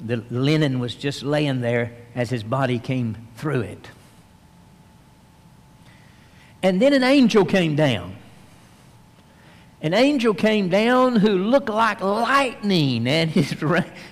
the 0.00 0.16
linen 0.30 0.80
was 0.80 0.94
just 0.94 1.22
laying 1.22 1.60
there 1.60 1.92
as 2.14 2.30
his 2.30 2.42
body 2.42 2.78
came 2.78 3.28
through 3.36 3.62
it. 3.62 3.88
And 6.62 6.82
then 6.82 6.92
an 6.92 7.04
angel 7.04 7.44
came 7.44 7.76
down. 7.76 8.16
An 9.82 9.94
angel 9.94 10.34
came 10.34 10.68
down 10.68 11.16
who 11.16 11.38
looked 11.38 11.70
like 11.70 12.00
lightning, 12.00 13.06
and 13.06 13.30
his, 13.30 13.54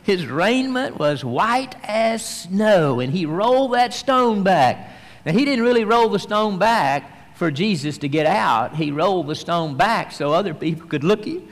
his 0.02 0.26
raiment 0.26 0.98
was 0.98 1.25
white 1.25 1.75
as 1.84 2.25
snow. 2.25 3.00
And 3.00 3.12
he 3.12 3.26
rolled 3.26 3.75
that 3.75 3.92
stone 3.92 4.42
back 4.42 4.94
now, 5.28 5.34
he 5.34 5.44
didn't 5.44 5.64
really 5.64 5.84
roll 5.84 6.08
the 6.08 6.18
stone 6.18 6.58
back 6.58 7.37
for 7.37 7.50
Jesus 7.50 7.98
to 7.98 8.08
get 8.08 8.25
out. 8.25 8.76
He 8.76 8.90
rolled 8.90 9.26
the 9.26 9.34
stone 9.34 9.76
back 9.76 10.10
so 10.10 10.32
other 10.32 10.54
people 10.54 10.88
could 10.88 11.04
look 11.04 11.26
in, 11.26 11.46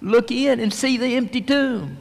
look 0.00 0.32
in 0.32 0.58
and 0.58 0.74
see 0.74 0.96
the 0.96 1.14
empty 1.14 1.40
tomb. 1.40 1.98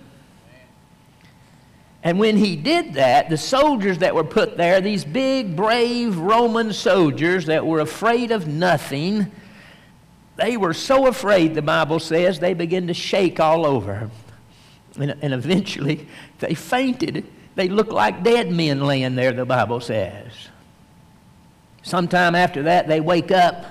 And 2.03 2.17
when 2.17 2.38
he 2.38 2.55
did 2.55 2.95
that, 2.95 3.29
the 3.29 3.38
soldiers 3.38 4.00
that 4.00 4.15
were 4.15 4.24
put 4.24 4.57
there, 4.57 4.81
these 4.81 5.05
big, 5.05 5.55
brave 5.55 6.17
Roman 6.17 6.74
soldiers 6.74 7.45
that 7.45 7.63
were 7.63 7.79
afraid 7.79 8.31
of 8.31 8.47
nothing, 8.47 9.31
they 10.36 10.58
were 10.58 10.74
so 10.74 11.08
afraid, 11.08 11.56
the 11.56 11.62
Bible 11.62 12.00
says, 12.00 12.39
they 12.39 12.54
began 12.54 12.88
to 12.88 12.94
shake 12.94 13.39
all 13.39 13.65
over. 13.65 14.10
And, 15.00 15.15
and 15.22 15.34
eventually, 15.34 16.08
they 16.39 16.54
fainted. 16.54 17.25
They 17.56 17.70
looked 17.70 17.92
like 17.92 18.24
dead 18.24 18.51
men 18.51 18.82
laying 18.82 19.15
there, 19.15 19.32
the 19.32 19.46
Bible 19.46 19.80
says. 19.80 20.32
Sometime 21.84 22.36
after 22.36 22.63
that, 22.63 22.88
they 22.88 23.00
wake 23.00 23.32
up, 23.32 23.65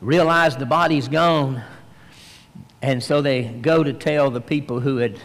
realize 0.00 0.56
the 0.56 0.66
body's 0.66 1.06
gone, 1.06 1.62
and 2.82 3.02
so 3.02 3.20
they 3.20 3.44
go 3.44 3.82
to 3.82 3.92
tell 3.92 4.30
the 4.30 4.40
people 4.40 4.80
who 4.80 4.98
had, 4.98 5.18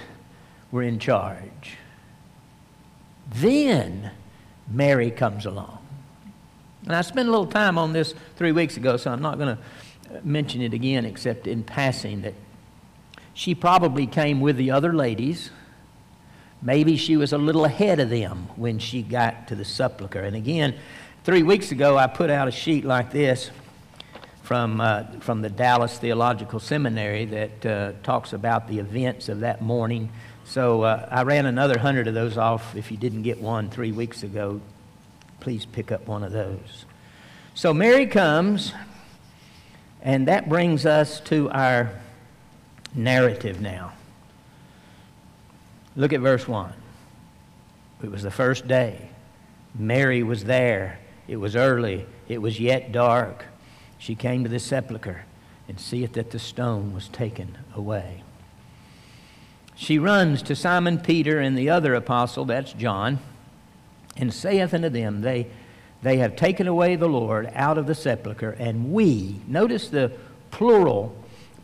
were 0.72 0.84
in 0.84 1.00
charge. 1.00 1.78
Then 3.36 4.12
Mary 4.70 5.10
comes 5.10 5.46
along. 5.46 5.78
And 6.84 6.96
I 6.96 7.02
spent 7.02 7.28
a 7.28 7.32
little 7.32 7.48
time 7.48 7.78
on 7.78 7.94
this 7.94 8.14
three 8.36 8.52
weeks 8.52 8.78
ago, 8.78 8.98
so 8.98 9.12
I'm 9.12 9.22
not 9.22 9.38
going 9.38 9.56
to 9.56 9.64
mention 10.24 10.62
it 10.62 10.74
again 10.74 11.06
except 11.06 11.48
in 11.48 11.64
passing 11.64 12.22
that 12.22 12.34
she 13.34 13.56
probably 13.56 14.08
came 14.08 14.42
with 14.42 14.58
the 14.58 14.72
other 14.72 14.94
ladies. 14.94 15.52
Maybe 16.62 16.98
she 16.98 17.18
was 17.18 17.34
a 17.34 17.38
little 17.38 17.66
ahead 17.66 18.00
of 18.00 18.10
them 18.10 18.50
when 18.56 18.78
she 18.78 19.02
got 19.02 19.48
to 19.48 19.56
the 19.56 19.66
sepulchre. 19.66 20.22
And 20.22 20.36
again, 20.36 20.76
three 21.24 21.44
weeks 21.44 21.72
ago, 21.72 21.98
I 21.98 22.08
put 22.08 22.30
out 22.30 22.48
a 22.48 22.52
sheet 22.52 22.86
like 22.86 23.12
this 23.12 23.50
from, 24.44 24.82
uh, 24.82 25.04
from 25.22 25.42
the 25.42 25.50
Dallas 25.50 25.98
Theological 25.98 26.60
Seminary 26.60 27.26
that 27.26 27.66
uh, 27.66 27.92
talks 28.04 28.34
about 28.34 28.68
the 28.68 28.80
events 28.80 29.30
of 29.30 29.40
that 29.40 29.62
morning. 29.62 30.12
So 30.46 30.82
uh, 30.84 31.08
I 31.10 31.24
ran 31.24 31.46
another 31.46 31.80
hundred 31.80 32.08
of 32.08 32.14
those 32.14 32.38
off. 32.38 32.76
If 32.76 32.92
you 32.92 32.98
didn't 32.98 33.24
get 33.24 33.40
one 33.40 33.70
three 33.70 33.92
weeks 33.92 34.24
ago, 34.24 34.62
please 35.40 35.66
pick 35.66 35.92
up 35.92 36.08
one 36.08 36.24
of 36.24 36.32
those. 36.32 36.86
So 37.54 37.74
Mary 37.74 38.06
comes, 38.06 38.74
and 40.02 40.28
that 40.28 40.50
brings 40.50 40.86
us 40.86 41.20
to 41.22 41.50
our 41.52 41.92
narrative 42.96 43.62
now. 43.62 43.94
Look 45.96 46.14
at 46.14 46.22
verse 46.22 46.48
1. 46.48 46.74
It 48.04 48.12
was 48.12 48.24
the 48.24 48.32
first 48.32 48.68
day. 48.68 49.10
Mary 49.76 50.24
was 50.24 50.46
there. 50.46 51.00
It 51.28 51.38
was 51.38 51.56
early. 51.56 52.06
It 52.28 52.42
was 52.42 52.60
yet 52.60 52.92
dark. 52.92 53.46
She 53.98 54.16
came 54.16 54.44
to 54.44 54.50
the 54.50 54.60
sepulchre 54.60 55.26
and 55.68 55.80
seeth 55.80 56.14
that 56.14 56.32
the 56.32 56.40
stone 56.40 56.94
was 56.94 57.08
taken 57.08 57.58
away. 57.76 58.24
She 59.76 59.98
runs 60.00 60.42
to 60.44 60.56
Simon 60.56 61.00
Peter 61.00 61.40
and 61.40 61.58
the 61.58 61.70
other 61.70 61.96
apostle, 61.96 62.46
that's 62.46 62.74
John, 62.74 63.20
and 64.18 64.34
saith 64.34 64.74
unto 64.74 64.90
them, 64.90 65.22
They, 65.22 65.48
they 66.02 66.18
have 66.18 66.36
taken 66.36 66.68
away 66.68 66.96
the 66.96 67.08
Lord 67.08 67.52
out 67.54 67.78
of 67.78 67.88
the 67.88 67.96
sepulchre, 67.96 68.52
and 68.52 68.92
we, 68.92 69.40
notice 69.48 69.90
the 69.90 70.12
plural 70.50 71.16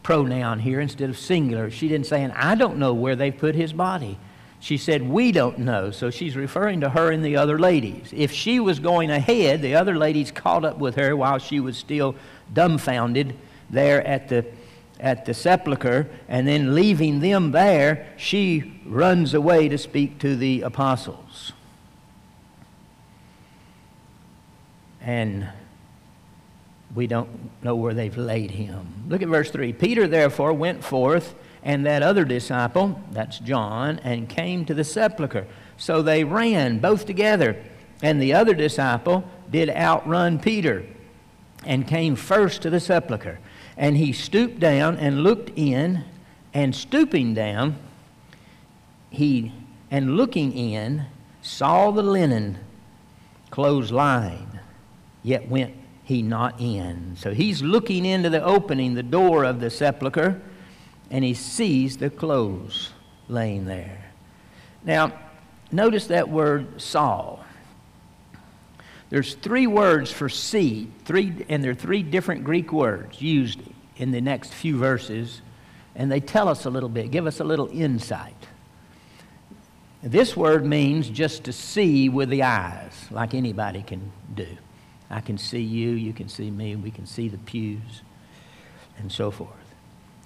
pronoun 0.04 0.60
here 0.60 0.80
instead 0.80 1.10
of 1.10 1.18
singular. 1.18 1.70
She 1.70 1.88
didn't 1.88 2.08
say, 2.08 2.24
and 2.24 2.34
I 2.34 2.56
don't 2.56 2.78
know 2.78 2.94
where 2.94 3.16
they've 3.16 3.38
put 3.38 3.56
his 3.56 3.74
body. 3.74 4.18
She 4.60 4.78
said, 4.78 5.08
We 5.08 5.32
don't 5.32 5.60
know. 5.60 5.92
So 5.92 6.10
she's 6.10 6.36
referring 6.36 6.82
to 6.82 6.90
her 6.90 7.12
and 7.12 7.24
the 7.24 7.38
other 7.38 7.60
ladies. 7.60 8.12
If 8.16 8.32
she 8.32 8.60
was 8.60 8.80
going 8.80 9.12
ahead, 9.12 9.62
the 9.62 9.76
other 9.76 9.96
ladies 9.96 10.32
caught 10.32 10.66
up 10.66 10.78
with 10.78 10.96
her 10.96 11.16
while 11.16 11.38
she 11.38 11.60
was 11.60 11.78
still 11.78 12.16
dumbfounded 12.54 13.36
there 13.70 14.06
at 14.06 14.30
the 14.30 14.46
at 15.00 15.26
the 15.26 15.34
sepulchre, 15.34 16.10
and 16.28 16.48
then 16.48 16.74
leaving 16.74 17.20
them 17.20 17.52
there, 17.52 18.08
she 18.18 18.82
runs 18.86 19.34
away 19.34 19.70
to 19.70 19.78
speak 19.78 20.18
to 20.20 20.36
the 20.36 20.62
apostles. 20.62 21.54
And 25.08 25.48
we 26.94 27.08
don't 27.08 27.30
know 27.64 27.76
where 27.76 27.94
they've 27.94 28.18
laid 28.18 28.52
him. 28.52 29.06
Look 29.08 29.22
at 29.22 29.30
verse 29.30 29.50
3. 29.50 29.74
Peter 29.74 30.08
therefore 30.08 30.54
went 30.54 30.84
forth, 30.84 31.34
and 31.64 31.86
that 31.86 32.04
other 32.04 32.26
disciple, 32.26 33.02
that's 33.12 33.40
John, 33.40 34.00
and 34.04 34.30
came 34.30 34.66
to 34.66 34.74
the 34.74 34.84
sepulchre. 34.84 35.48
So 35.78 36.02
they 36.02 36.24
ran 36.24 36.80
both 36.80 37.06
together, 37.06 37.56
and 38.04 38.22
the 38.22 38.34
other 38.34 38.54
disciple 38.54 39.24
did 39.50 39.70
outrun 39.70 40.40
Peter, 40.40 40.86
and 41.66 41.88
came 41.88 42.16
first 42.16 42.62
to 42.64 42.70
the 42.70 42.80
sepulchre. 42.80 43.40
And 43.78 43.96
he 43.96 44.12
stooped 44.12 44.60
down 44.60 44.98
and 44.98 45.24
looked 45.24 45.52
in, 45.56 46.04
and 46.54 46.76
stooping 46.76 47.34
down, 47.34 47.78
he 49.10 49.54
and 49.90 50.18
looking 50.18 50.52
in, 50.52 51.06
saw 51.42 51.92
the 51.92 52.04
linen 52.04 52.58
clothes 53.52 53.92
lying, 53.92 54.47
yet 55.28 55.48
went 55.50 55.74
he 56.08 56.22
not 56.22 56.62
in. 56.62 57.18
So 57.18 57.34
he's 57.34 57.62
looking 57.62 58.06
into 58.06 58.30
the 58.30 58.42
opening, 58.42 58.94
the 58.94 59.04
door 59.04 59.44
of 59.44 59.60
the 59.60 59.70
sepulchre, 59.70 60.42
and 61.12 61.22
he 61.22 61.34
sees 61.34 61.98
the 61.98 62.10
clothes 62.10 62.94
laying 63.28 63.66
there. 63.66 64.06
Now, 64.86 65.12
notice 65.70 66.08
that 66.08 66.30
word 66.30 66.82
saw. 66.82 67.40
There's 69.10 69.36
three 69.36 69.68
words 69.68 70.10
for 70.10 70.30
see, 70.30 70.90
three, 71.04 71.46
and 71.50 71.62
there 71.62 71.72
are 71.72 71.76
three 71.76 72.04
different 72.04 72.46
Greek 72.46 72.72
words 72.72 73.22
used 73.22 73.60
in 73.98 74.12
the 74.12 74.22
next 74.22 74.54
few 74.54 74.78
verses, 74.78 75.42
and 75.94 76.10
they 76.10 76.22
tell 76.22 76.48
us 76.48 76.64
a 76.64 76.70
little 76.70 76.88
bit, 76.88 77.12
give 77.12 77.28
us 77.28 77.42
a 77.42 77.44
little 77.44 77.68
insight. 77.68 78.48
This 80.02 80.38
word 80.38 80.66
means 80.66 81.10
just 81.10 81.44
to 81.44 81.52
see 81.52 82.08
with 82.08 82.30
the 82.30 82.44
eyes, 82.44 82.94
like 83.12 83.34
anybody 83.34 83.82
can 83.82 84.14
do. 84.34 84.48
I 85.10 85.22
can 85.22 85.38
see 85.38 85.62
you, 85.62 85.92
you 85.92 86.14
can 86.14 86.28
see 86.30 86.52
me, 86.52 86.76
we 86.76 86.92
can 86.92 87.06
see 87.06 87.30
the 87.30 87.38
pews, 87.38 88.02
and 88.98 89.12
so 89.12 89.32
forth. 89.32 89.52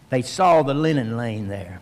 They 0.10 0.22
saw 0.22 0.64
the 0.64 0.74
linen 0.74 1.18
laying 1.18 1.48
there. 1.48 1.82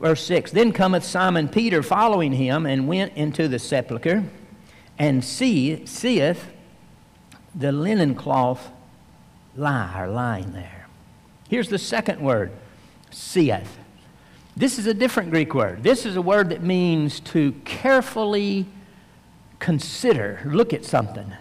Verse 0.00 0.24
6 0.26 0.50
Then 0.50 0.72
cometh 0.72 1.04
Simon 1.04 1.48
Peter 1.48 1.82
following 1.82 2.32
him, 2.32 2.66
and 2.66 2.88
went 2.88 3.14
into 3.14 3.48
the 3.48 3.58
sepulchre 3.58 4.24
and 4.98 5.24
see, 5.24 5.86
seeth 5.86 6.46
the 7.54 7.72
linen 7.72 8.14
cloth 8.14 8.70
lie 9.56 10.02
or 10.02 10.08
lying 10.08 10.52
there. 10.52 10.86
Here's 11.48 11.68
the 11.68 11.78
second 11.78 12.20
word, 12.20 12.52
seeth. 13.10 13.78
This 14.56 14.78
is 14.78 14.86
a 14.86 14.94
different 14.94 15.30
Greek 15.30 15.54
word. 15.54 15.82
This 15.82 16.04
is 16.04 16.16
a 16.16 16.22
word 16.22 16.50
that 16.50 16.62
means 16.62 17.20
to 17.20 17.52
carefully 17.64 18.66
consider, 19.58 20.40
look 20.44 20.72
at 20.72 20.84
something, 20.84 21.32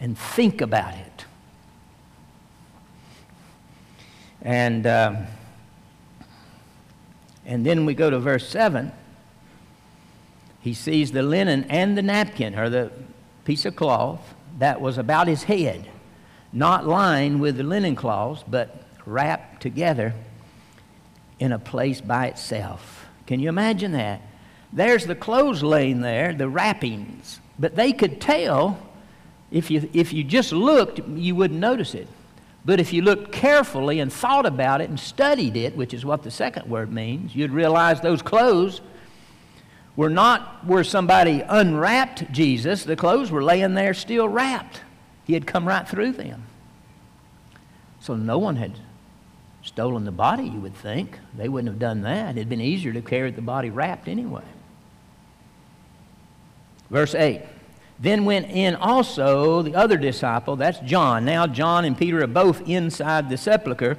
and 0.00 0.16
think 0.16 0.60
about 0.60 0.94
it. 0.94 1.24
And, 4.42 4.86
uh, 4.86 5.16
and 7.44 7.66
then 7.66 7.86
we 7.86 7.94
go 7.94 8.08
to 8.08 8.18
verse 8.18 8.48
7 8.48 8.92
he 10.60 10.74
sees 10.74 11.12
the 11.12 11.22
linen 11.22 11.64
and 11.70 11.96
the 11.96 12.02
napkin, 12.02 12.58
or 12.58 12.68
the 12.68 12.90
piece 13.44 13.64
of 13.64 13.76
cloth, 13.76 14.34
that 14.58 14.80
was 14.80 14.98
about 14.98 15.28
his 15.28 15.44
head, 15.44 15.88
not 16.52 16.86
lined 16.86 17.40
with 17.40 17.56
the 17.56 17.62
linen 17.62 17.94
cloths, 17.94 18.44
but 18.46 18.82
wrapped 19.06 19.62
together 19.62 20.14
in 21.38 21.52
a 21.52 21.58
place 21.58 22.00
by 22.00 22.26
itself. 22.26 23.06
Can 23.26 23.40
you 23.40 23.48
imagine 23.48 23.92
that? 23.92 24.20
There's 24.72 25.06
the 25.06 25.14
clothes 25.14 25.62
laying 25.62 26.00
there, 26.00 26.34
the 26.34 26.48
wrappings, 26.48 27.40
but 27.58 27.76
they 27.76 27.92
could 27.92 28.20
tell 28.20 28.78
if 29.50 29.70
you, 29.70 29.88
if 29.92 30.12
you 30.12 30.24
just 30.24 30.52
looked, 30.52 31.00
you 31.08 31.34
wouldn't 31.34 31.60
notice 31.60 31.94
it. 31.94 32.08
But 32.64 32.80
if 32.80 32.92
you 32.92 33.02
looked 33.02 33.32
carefully 33.32 34.00
and 34.00 34.12
thought 34.12 34.44
about 34.44 34.80
it 34.80 34.90
and 34.90 35.00
studied 35.00 35.56
it, 35.56 35.76
which 35.76 35.94
is 35.94 36.04
what 36.04 36.22
the 36.22 36.30
second 36.30 36.68
word 36.68 36.92
means, 36.92 37.34
you'd 37.34 37.50
realize 37.50 38.00
those 38.00 38.20
clothes 38.20 38.80
were 39.96 40.10
not 40.10 40.64
where 40.66 40.84
somebody 40.84 41.40
unwrapped 41.40 42.30
Jesus, 42.30 42.84
the 42.84 42.96
clothes 42.96 43.30
were 43.30 43.42
laying 43.42 43.74
there 43.74 43.94
still 43.94 44.28
wrapped. 44.28 44.82
He 45.24 45.34
had 45.34 45.46
come 45.46 45.66
right 45.66 45.88
through 45.88 46.12
them. 46.12 46.44
So 48.00 48.14
no 48.14 48.38
one 48.38 48.56
had 48.56 48.72
stolen 49.62 50.04
the 50.04 50.12
body, 50.12 50.44
you 50.44 50.60
would 50.60 50.74
think. 50.74 51.18
They 51.36 51.48
wouldn't 51.48 51.72
have 51.72 51.78
done 51.78 52.02
that. 52.02 52.36
It'd 52.36 52.48
been 52.48 52.60
easier 52.60 52.92
to 52.92 53.02
carry 53.02 53.30
the 53.30 53.42
body 53.42 53.70
wrapped 53.70 54.08
anyway. 54.08 54.44
Verse 56.90 57.14
8. 57.14 57.42
Then 58.00 58.24
went 58.24 58.50
in 58.50 58.76
also 58.76 59.62
the 59.62 59.74
other 59.74 59.96
disciple, 59.96 60.56
that's 60.56 60.78
John. 60.80 61.24
Now 61.24 61.46
John 61.46 61.84
and 61.84 61.98
Peter 61.98 62.22
are 62.22 62.28
both 62.28 62.68
inside 62.68 63.28
the 63.28 63.36
sepulchre, 63.36 63.98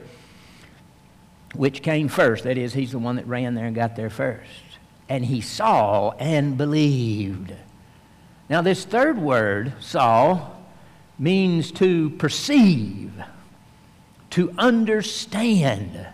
which 1.53 1.81
came 1.81 2.07
first. 2.07 2.45
That 2.45 2.57
is, 2.57 2.73
he's 2.73 2.91
the 2.91 2.99
one 2.99 3.17
that 3.17 3.27
ran 3.27 3.55
there 3.55 3.65
and 3.65 3.75
got 3.75 3.95
there 3.95 4.09
first 4.09 4.69
and 5.09 5.25
he 5.25 5.41
saw 5.41 6.11
and 6.19 6.55
believed. 6.55 7.53
Now, 8.47 8.61
this 8.61 8.85
third 8.85 9.17
word, 9.17 9.73
saw, 9.79 10.51
means 11.17 11.71
to 11.73 12.11
perceive, 12.11 13.11
to 14.29 14.53
understand. 14.57 16.07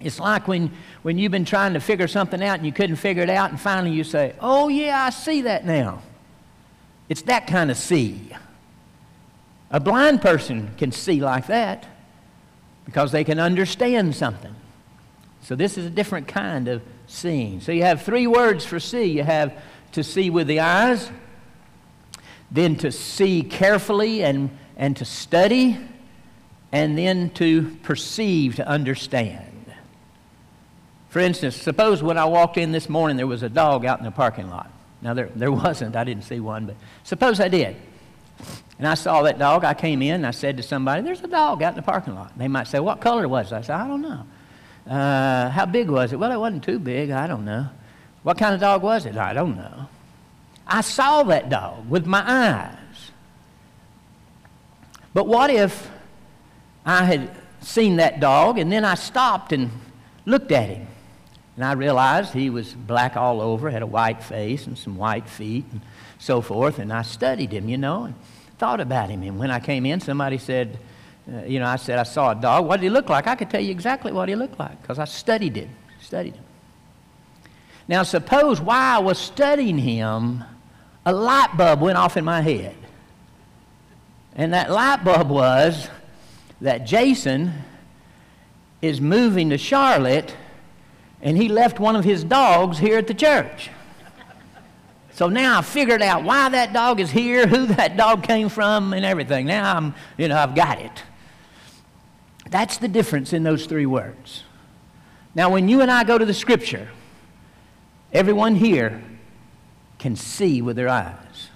It's 0.00 0.20
like 0.20 0.46
when, 0.46 0.70
when 1.02 1.18
you've 1.18 1.32
been 1.32 1.44
trying 1.44 1.74
to 1.74 1.80
figure 1.80 2.08
something 2.08 2.42
out 2.42 2.58
and 2.58 2.66
you 2.66 2.72
couldn't 2.72 2.96
figure 2.96 3.24
it 3.24 3.30
out, 3.30 3.50
and 3.50 3.60
finally 3.60 3.94
you 3.94 4.04
say, 4.04 4.34
Oh, 4.40 4.68
yeah, 4.68 5.04
I 5.04 5.10
see 5.10 5.42
that 5.42 5.66
now. 5.66 6.02
It's 7.08 7.22
that 7.22 7.46
kind 7.46 7.70
of 7.70 7.76
see. 7.76 8.30
A 9.70 9.80
blind 9.80 10.22
person 10.22 10.70
can 10.76 10.92
see 10.92 11.20
like 11.20 11.46
that 11.48 11.86
because 12.84 13.12
they 13.12 13.24
can 13.24 13.38
understand 13.38 14.14
something. 14.14 14.54
So, 15.42 15.54
this 15.54 15.78
is 15.78 15.86
a 15.86 15.90
different 15.90 16.28
kind 16.28 16.68
of 16.68 16.82
seeing. 17.06 17.60
So, 17.60 17.72
you 17.72 17.82
have 17.82 18.02
three 18.02 18.26
words 18.26 18.64
for 18.64 18.80
see 18.80 19.04
you 19.04 19.22
have 19.22 19.56
to 19.92 20.02
see 20.02 20.30
with 20.30 20.46
the 20.46 20.60
eyes, 20.60 21.10
then 22.50 22.76
to 22.76 22.92
see 22.92 23.42
carefully 23.42 24.22
and, 24.22 24.50
and 24.76 24.96
to 24.96 25.04
study, 25.04 25.78
and 26.72 26.98
then 26.98 27.30
to 27.30 27.76
perceive, 27.82 28.56
to 28.56 28.66
understand. 28.66 29.44
For 31.08 31.20
instance, 31.20 31.56
suppose 31.56 32.02
when 32.02 32.18
I 32.18 32.26
walked 32.26 32.58
in 32.58 32.72
this 32.72 32.88
morning 32.88 33.16
there 33.16 33.26
was 33.26 33.42
a 33.42 33.48
dog 33.48 33.86
out 33.86 33.98
in 33.98 34.04
the 34.04 34.10
parking 34.10 34.50
lot. 34.50 34.70
Now, 35.00 35.14
there, 35.14 35.30
there 35.34 35.52
wasn't, 35.52 35.96
I 35.96 36.04
didn't 36.04 36.24
see 36.24 36.40
one, 36.40 36.66
but 36.66 36.76
suppose 37.04 37.40
I 37.40 37.48
did. 37.48 37.76
And 38.78 38.86
I 38.86 38.94
saw 38.94 39.22
that 39.22 39.38
dog. 39.38 39.64
I 39.64 39.74
came 39.74 40.02
in 40.02 40.14
and 40.14 40.26
I 40.26 40.30
said 40.30 40.56
to 40.58 40.62
somebody, 40.62 41.02
There's 41.02 41.20
a 41.22 41.26
dog 41.26 41.62
out 41.62 41.70
in 41.70 41.76
the 41.76 41.82
parking 41.82 42.14
lot. 42.14 42.36
They 42.38 42.48
might 42.48 42.68
say, 42.68 42.78
What 42.78 43.00
color 43.00 43.26
was 43.26 43.50
it? 43.50 43.56
I 43.56 43.60
said, 43.62 43.74
I 43.74 43.88
don't 43.88 44.02
know. 44.02 44.24
Uh, 44.88 45.50
how 45.50 45.66
big 45.66 45.90
was 45.90 46.12
it? 46.12 46.16
Well, 46.16 46.30
it 46.30 46.38
wasn't 46.38 46.64
too 46.64 46.78
big. 46.78 47.10
I 47.10 47.26
don't 47.26 47.44
know. 47.44 47.68
What 48.22 48.38
kind 48.38 48.54
of 48.54 48.60
dog 48.60 48.82
was 48.82 49.04
it? 49.04 49.16
I 49.16 49.32
don't 49.32 49.56
know. 49.56 49.88
I 50.66 50.82
saw 50.82 51.22
that 51.24 51.50
dog 51.50 51.88
with 51.88 52.06
my 52.06 52.22
eyes. 52.24 53.10
But 55.12 55.26
what 55.26 55.50
if 55.50 55.90
I 56.86 57.04
had 57.04 57.30
seen 57.60 57.96
that 57.96 58.20
dog 58.20 58.58
and 58.58 58.70
then 58.70 58.84
I 58.84 58.94
stopped 58.94 59.52
and 59.52 59.70
looked 60.26 60.52
at 60.52 60.68
him? 60.68 60.86
And 61.58 61.64
I 61.64 61.72
realized 61.72 62.34
he 62.34 62.50
was 62.50 62.72
black 62.72 63.16
all 63.16 63.40
over, 63.40 63.68
had 63.68 63.82
a 63.82 63.86
white 63.86 64.22
face 64.22 64.68
and 64.68 64.78
some 64.78 64.96
white 64.96 65.28
feet 65.28 65.64
and 65.72 65.80
so 66.20 66.40
forth. 66.40 66.78
And 66.78 66.92
I 66.92 67.02
studied 67.02 67.50
him, 67.50 67.68
you 67.68 67.76
know, 67.76 68.04
and 68.04 68.14
thought 68.58 68.78
about 68.78 69.10
him. 69.10 69.24
And 69.24 69.40
when 69.40 69.50
I 69.50 69.58
came 69.58 69.84
in, 69.84 69.98
somebody 69.98 70.38
said, 70.38 70.78
uh, 71.28 71.42
you 71.46 71.58
know, 71.58 71.66
I 71.66 71.74
said, 71.74 71.98
I 71.98 72.04
saw 72.04 72.30
a 72.30 72.36
dog. 72.36 72.64
What 72.64 72.76
did 72.76 72.84
he 72.84 72.90
look 72.90 73.08
like? 73.08 73.26
I 73.26 73.34
could 73.34 73.50
tell 73.50 73.60
you 73.60 73.72
exactly 73.72 74.12
what 74.12 74.28
he 74.28 74.36
looked 74.36 74.56
like 74.56 74.80
because 74.80 75.00
I 75.00 75.04
studied 75.04 75.56
him. 75.56 75.70
Studied 76.00 76.36
him. 76.36 76.44
Now, 77.88 78.04
suppose 78.04 78.60
while 78.60 79.00
I 79.00 79.02
was 79.02 79.18
studying 79.18 79.78
him, 79.78 80.44
a 81.04 81.12
light 81.12 81.56
bulb 81.56 81.80
went 81.80 81.98
off 81.98 82.16
in 82.16 82.24
my 82.24 82.40
head. 82.40 82.76
And 84.36 84.54
that 84.54 84.70
light 84.70 85.02
bulb 85.02 85.28
was 85.28 85.88
that 86.60 86.86
Jason 86.86 87.52
is 88.80 89.00
moving 89.00 89.50
to 89.50 89.58
Charlotte 89.58 90.36
and 91.22 91.36
he 91.36 91.48
left 91.48 91.80
one 91.80 91.96
of 91.96 92.04
his 92.04 92.24
dogs 92.24 92.78
here 92.78 92.98
at 92.98 93.06
the 93.06 93.14
church. 93.14 93.70
So 95.12 95.28
now 95.28 95.58
I 95.58 95.62
figured 95.62 96.00
out 96.00 96.22
why 96.22 96.48
that 96.50 96.72
dog 96.72 97.00
is 97.00 97.10
here, 97.10 97.46
who 97.46 97.66
that 97.66 97.96
dog 97.96 98.22
came 98.22 98.48
from, 98.48 98.92
and 98.92 99.04
everything. 99.04 99.46
Now 99.46 99.76
I'm, 99.76 99.94
you 100.16 100.28
know, 100.28 100.36
I've 100.36 100.54
got 100.54 100.80
it. 100.80 101.02
That's 102.50 102.78
the 102.78 102.88
difference 102.88 103.32
in 103.32 103.42
those 103.42 103.66
three 103.66 103.86
words. 103.86 104.44
Now, 105.34 105.50
when 105.50 105.68
you 105.68 105.80
and 105.80 105.90
I 105.90 106.04
go 106.04 106.18
to 106.18 106.24
the 106.24 106.34
scripture, 106.34 106.88
everyone 108.12 108.54
here 108.54 109.02
can 109.98 110.16
see 110.16 110.62
with 110.62 110.76
their 110.76 110.88
eyes. 110.88 111.48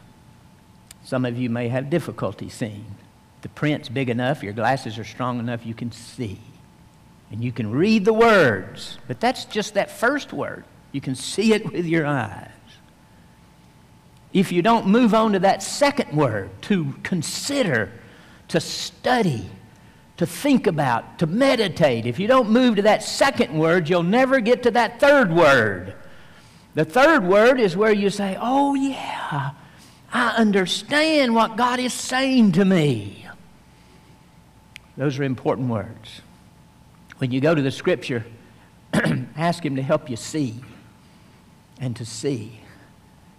Some 1.04 1.24
of 1.24 1.38
you 1.38 1.48
may 1.48 1.68
have 1.68 1.88
difficulty 1.88 2.48
seeing. 2.48 2.96
The 3.42 3.48
print's 3.48 3.88
big 3.88 4.08
enough, 4.08 4.42
your 4.42 4.52
glasses 4.52 4.98
are 4.98 5.04
strong 5.04 5.38
enough, 5.38 5.64
you 5.64 5.74
can 5.74 5.92
see. 5.92 6.38
And 7.32 7.42
you 7.42 7.50
can 7.50 7.70
read 7.70 8.04
the 8.04 8.12
words, 8.12 8.98
but 9.08 9.18
that's 9.18 9.46
just 9.46 9.74
that 9.74 9.90
first 9.90 10.34
word. 10.34 10.64
You 10.92 11.00
can 11.00 11.14
see 11.14 11.54
it 11.54 11.72
with 11.72 11.86
your 11.86 12.06
eyes. 12.06 12.50
If 14.34 14.52
you 14.52 14.60
don't 14.60 14.86
move 14.86 15.14
on 15.14 15.32
to 15.32 15.38
that 15.38 15.62
second 15.62 16.14
word, 16.14 16.50
to 16.62 16.94
consider, 17.02 17.90
to 18.48 18.60
study, 18.60 19.48
to 20.18 20.26
think 20.26 20.66
about, 20.66 21.18
to 21.20 21.26
meditate, 21.26 22.04
if 22.04 22.18
you 22.18 22.28
don't 22.28 22.50
move 22.50 22.76
to 22.76 22.82
that 22.82 23.02
second 23.02 23.58
word, 23.58 23.88
you'll 23.88 24.02
never 24.02 24.40
get 24.40 24.62
to 24.64 24.70
that 24.72 25.00
third 25.00 25.32
word. 25.32 25.94
The 26.74 26.84
third 26.84 27.24
word 27.24 27.58
is 27.58 27.76
where 27.76 27.92
you 27.92 28.10
say, 28.10 28.36
Oh, 28.40 28.74
yeah, 28.74 29.52
I 30.12 30.28
understand 30.36 31.34
what 31.34 31.56
God 31.56 31.80
is 31.80 31.94
saying 31.94 32.52
to 32.52 32.64
me. 32.66 33.26
Those 34.98 35.18
are 35.18 35.24
important 35.24 35.68
words. 35.70 36.20
When 37.22 37.30
you 37.30 37.40
go 37.40 37.54
to 37.54 37.62
the 37.62 37.70
scripture, 37.70 38.24
ask 39.36 39.64
Him 39.64 39.76
to 39.76 39.82
help 39.82 40.10
you 40.10 40.16
see 40.16 40.56
and 41.78 41.94
to 41.94 42.04
see 42.04 42.58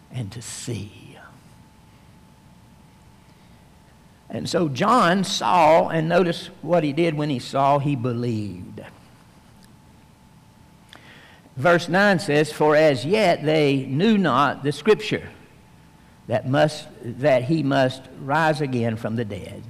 and 0.09 0.31
to 0.31 0.41
see. 0.41 1.17
And 4.29 4.49
so 4.49 4.69
John 4.69 5.25
saw, 5.25 5.89
and 5.89 6.07
notice 6.07 6.47
what 6.61 6.85
he 6.85 6.93
did 6.93 7.15
when 7.15 7.29
he 7.29 7.39
saw, 7.39 7.77
he 7.77 7.97
believed. 7.97 8.81
Verse 11.57 11.89
9 11.89 12.19
says, 12.19 12.53
For 12.53 12.77
as 12.77 13.03
yet 13.05 13.43
they 13.43 13.83
knew 13.83 14.17
not 14.17 14.63
the 14.63 14.71
scripture 14.71 15.27
that, 16.27 16.47
must, 16.47 16.87
that 17.03 17.43
he 17.43 17.63
must 17.63 18.03
rise 18.21 18.61
again 18.61 18.95
from 18.95 19.17
the 19.17 19.25
dead. 19.25 19.61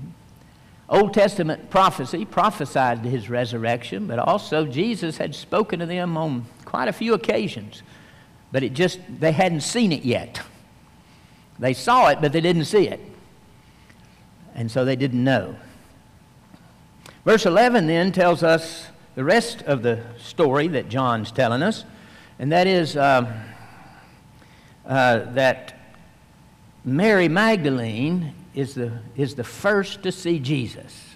Old 0.94 1.14
Testament 1.14 1.70
prophecy 1.70 2.24
prophesied 2.24 3.00
his 3.00 3.30
resurrection, 3.30 4.08
but 4.08 4.20
also 4.20 4.66
Jesus 4.66 5.18
had 5.18 5.36
spoken 5.36 5.80
to 5.80 5.86
them 5.86 6.16
on 6.16 6.46
quite 6.66 6.88
a 6.88 6.94
few 6.94 7.14
occasions 7.14 7.84
but 8.54 8.62
it 8.62 8.74
just, 8.74 9.00
they 9.20 9.32
hadn't 9.32 9.62
seen 9.62 9.92
it 9.92 10.06
yet. 10.06 10.40
They 11.58 11.74
saw 11.74 12.10
it, 12.10 12.22
but 12.22 12.32
they 12.32 12.40
didn't 12.40 12.66
see 12.66 12.88
it. 12.88 13.00
And 14.54 14.70
so 14.70 14.86
they 14.86 14.96
didn't 14.96 15.24
know. 15.24 15.56
Verse 17.26 17.48
11 17.48 17.88
then 17.88 18.12
tells 18.12 18.44
us 18.44 18.86
the 19.16 19.24
rest 19.24 19.64
of 19.64 19.82
the 19.82 20.04
story 20.20 20.68
that 20.68 20.88
John's 20.88 21.32
telling 21.32 21.64
us, 21.64 21.84
and 22.38 22.52
that 22.52 22.68
is 22.68 22.96
uh, 22.96 23.42
uh, 24.86 25.20
that 25.34 25.74
Mary 26.86 27.28
Magdalene 27.28 28.36
is 28.54 28.76
the, 28.76 28.92
is 29.16 29.36
the 29.36 29.44
first 29.44 30.04
to 30.04 30.12
see 30.12 30.39
Jesus. 30.39 31.16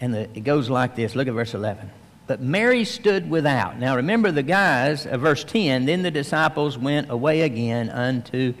And 0.00 0.14
the, 0.14 0.20
it 0.34 0.44
goes 0.44 0.70
like 0.70 0.96
this. 0.96 1.14
Look 1.14 1.28
at 1.28 1.34
verse 1.34 1.54
11. 1.54 1.90
But 2.26 2.40
Mary 2.40 2.84
stood 2.84 3.28
without. 3.28 3.78
Now 3.78 3.96
remember 3.96 4.30
the 4.30 4.42
guys, 4.42 5.06
uh, 5.06 5.18
verse 5.18 5.42
10, 5.44 5.84
then 5.84 6.02
the 6.02 6.10
disciples 6.10 6.78
went 6.78 7.10
away 7.10 7.40
again 7.40 7.90
unto 7.90 8.54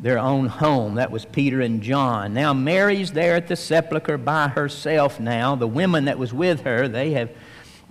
their 0.00 0.18
own 0.18 0.48
home. 0.48 0.96
That 0.96 1.12
was 1.12 1.24
Peter 1.24 1.60
and 1.60 1.80
John. 1.80 2.34
Now 2.34 2.52
Mary's 2.52 3.12
there 3.12 3.36
at 3.36 3.46
the 3.46 3.54
sepulchre 3.54 4.18
by 4.18 4.48
herself 4.48 5.20
now. 5.20 5.54
The 5.54 5.68
women 5.68 6.06
that 6.06 6.18
was 6.18 6.34
with 6.34 6.62
her, 6.62 6.88
they 6.88 7.12
have, 7.12 7.30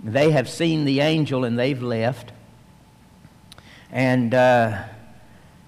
they 0.04 0.30
have 0.30 0.48
seen 0.48 0.84
the 0.84 1.00
angel 1.00 1.44
and 1.44 1.58
they've 1.58 1.82
left. 1.82 2.32
And, 3.90 4.34
uh, 4.34 4.84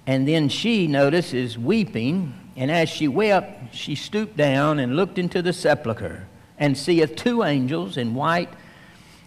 and 0.06 0.28
then 0.28 0.50
she, 0.50 0.86
notice, 0.86 1.32
is 1.32 1.58
weeping. 1.58 2.34
And 2.56 2.70
as 2.70 2.88
she 2.88 3.08
wept, 3.08 3.74
she 3.74 3.94
stooped 3.94 4.36
down 4.36 4.78
and 4.78 4.96
looked 4.96 5.18
into 5.18 5.42
the 5.42 5.52
sepulchre 5.52 6.26
and 6.58 6.78
seeth 6.78 7.16
two 7.16 7.42
angels 7.42 7.96
in 7.96 8.14
white 8.14 8.50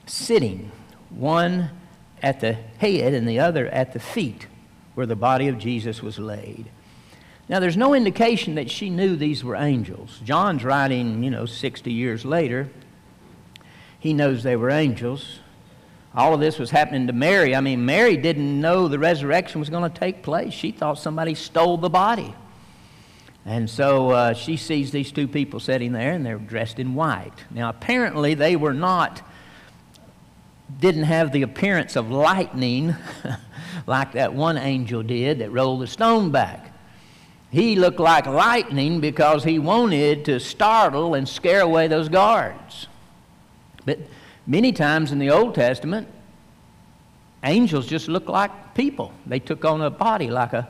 sitting, 0.06 0.72
one 1.10 1.70
at 2.22 2.40
the 2.40 2.54
head 2.54 3.14
and 3.14 3.28
the 3.28 3.40
other 3.40 3.68
at 3.68 3.94
the 3.94 4.00
feet 4.00 4.48
where 4.96 5.06
the 5.06 5.16
body 5.16 5.48
of 5.48 5.60
Jesus 5.60 6.02
was 6.02 6.18
laid. 6.18 6.70
Now, 7.50 7.60
there's 7.60 7.78
no 7.78 7.94
indication 7.94 8.56
that 8.56 8.70
she 8.70 8.90
knew 8.90 9.16
these 9.16 9.44
were 9.44 9.56
angels. 9.56 10.20
John's 10.24 10.64
writing, 10.64 11.24
you 11.24 11.30
know, 11.30 11.46
60 11.46 11.92
years 11.92 12.26
later. 12.26 12.70
He 14.00 14.14
knows 14.14 14.44
they 14.44 14.56
were 14.56 14.70
angels. 14.70 15.40
All 16.14 16.34
of 16.34 16.40
this 16.40 16.60
was 16.60 16.72
happening 16.72 17.08
to 17.08 17.14
Mary. 17.14 17.56
I 17.56 17.62
mean, 17.62 17.86
Mary 17.86 18.18
didn't 18.18 18.60
know 18.60 18.88
the 18.88 19.00
resurrection 19.00 19.60
was 19.60 19.70
going 19.70 19.90
to 19.90 20.00
take 20.00 20.24
place. 20.24 20.54
She 20.54 20.72
thought 20.72 21.00
somebody 21.00 21.36
stole 21.36 21.78
the 21.78 21.90
body. 21.90 22.34
And 23.48 23.70
so 23.70 24.10
uh, 24.10 24.34
she 24.34 24.58
sees 24.58 24.92
these 24.92 25.10
two 25.14 25.26
people 25.26 25.62
sitting 25.62 25.94
there, 25.94 26.12
and 26.12 26.26
they're 26.26 26.38
dressed 26.38 26.80
in 26.80 26.96
white. 26.96 27.32
Now, 27.50 27.70
apparently, 27.70 28.34
they 28.34 28.58
were 28.58 28.74
not 28.74 29.22
didn't 30.82 31.04
have 31.04 31.32
the 31.32 31.44
appearance 31.44 31.96
of 31.96 32.12
lightning 32.12 32.94
like 33.88 34.12
that 34.12 34.34
one 34.34 34.58
angel 34.58 35.02
did 35.02 35.40
that 35.40 35.50
rolled 35.50 35.80
the 35.82 35.88
stone 35.88 36.30
back. 36.30 36.74
He 37.50 37.78
looked 37.78 38.02
like 38.02 38.26
lightning 38.26 39.00
because 39.00 39.46
he 39.46 39.60
wanted 39.60 40.26
to 40.26 40.42
startle 40.42 41.14
and 41.14 41.28
scare 41.28 41.62
away 41.62 41.88
those 41.88 42.10
guards. 42.10 42.88
But 43.86 44.00
many 44.46 44.74
times 44.74 45.14
in 45.14 45.20
the 45.20 45.32
Old 45.32 45.56
Testament, 45.56 46.10
angels 47.46 47.88
just 47.88 48.10
looked 48.10 48.28
like 48.28 48.76
people. 48.76 49.14
They 49.26 49.40
took 49.40 49.64
on 49.64 49.82
a 49.82 49.90
body 49.90 50.30
like 50.30 50.52
a, 50.52 50.68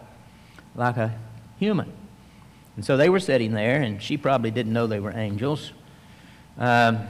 like 0.76 0.98
a 0.98 1.18
human. 1.58 1.92
And 2.78 2.86
so 2.86 2.96
they 2.96 3.10
were 3.10 3.20
sitting 3.20 3.52
there, 3.52 3.82
and 3.82 4.02
she 4.02 4.16
probably 4.16 4.52
didn't 4.52 4.72
know 4.72 4.88
they 4.88 5.02
were 5.02 5.12
angels. 5.12 5.74
Um, 6.58 7.08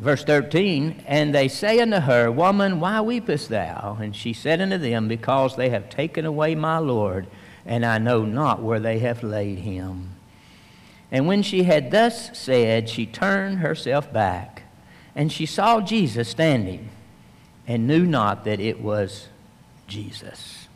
Verse 0.00 0.24
13, 0.24 1.04
and 1.06 1.34
they 1.34 1.46
say 1.46 1.78
unto 1.78 1.98
her, 1.98 2.30
Woman, 2.30 2.80
why 2.80 3.00
weepest 3.00 3.48
thou? 3.48 3.98
And 4.00 4.16
she 4.16 4.32
said 4.32 4.62
unto 4.62 4.78
them, 4.78 5.08
Because 5.08 5.56
they 5.56 5.68
have 5.68 5.90
taken 5.90 6.24
away 6.24 6.54
my 6.54 6.78
Lord, 6.78 7.26
and 7.66 7.84
I 7.84 7.98
know 7.98 8.24
not 8.24 8.62
where 8.62 8.80
they 8.80 9.00
have 9.00 9.22
laid 9.22 9.58
him. 9.58 10.14
And 11.12 11.26
when 11.26 11.42
she 11.42 11.64
had 11.64 11.90
thus 11.90 12.36
said, 12.38 12.88
she 12.88 13.04
turned 13.04 13.58
herself 13.58 14.10
back, 14.10 14.62
and 15.14 15.30
she 15.30 15.44
saw 15.44 15.82
Jesus 15.82 16.30
standing, 16.30 16.88
and 17.66 17.86
knew 17.86 18.06
not 18.06 18.44
that 18.46 18.58
it 18.58 18.80
was 18.80 19.28
Jesus. 19.86 20.66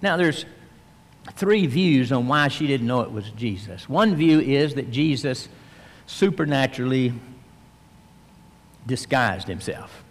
Now, 0.00 0.16
there's 0.16 0.46
three 1.34 1.66
views 1.66 2.12
on 2.12 2.28
why 2.28 2.48
she 2.48 2.66
didn't 2.66 2.86
know 2.86 3.00
it 3.00 3.12
was 3.12 3.30
Jesus. 3.30 3.88
One 3.88 4.14
view 4.14 4.40
is 4.40 4.74
that 4.74 4.90
Jesus 4.90 5.48
supernaturally 6.06 7.12
disguised 8.86 9.46
himself. 9.46 10.02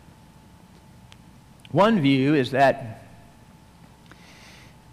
One 1.72 2.00
view 2.00 2.36
is 2.36 2.52
that, 2.52 3.04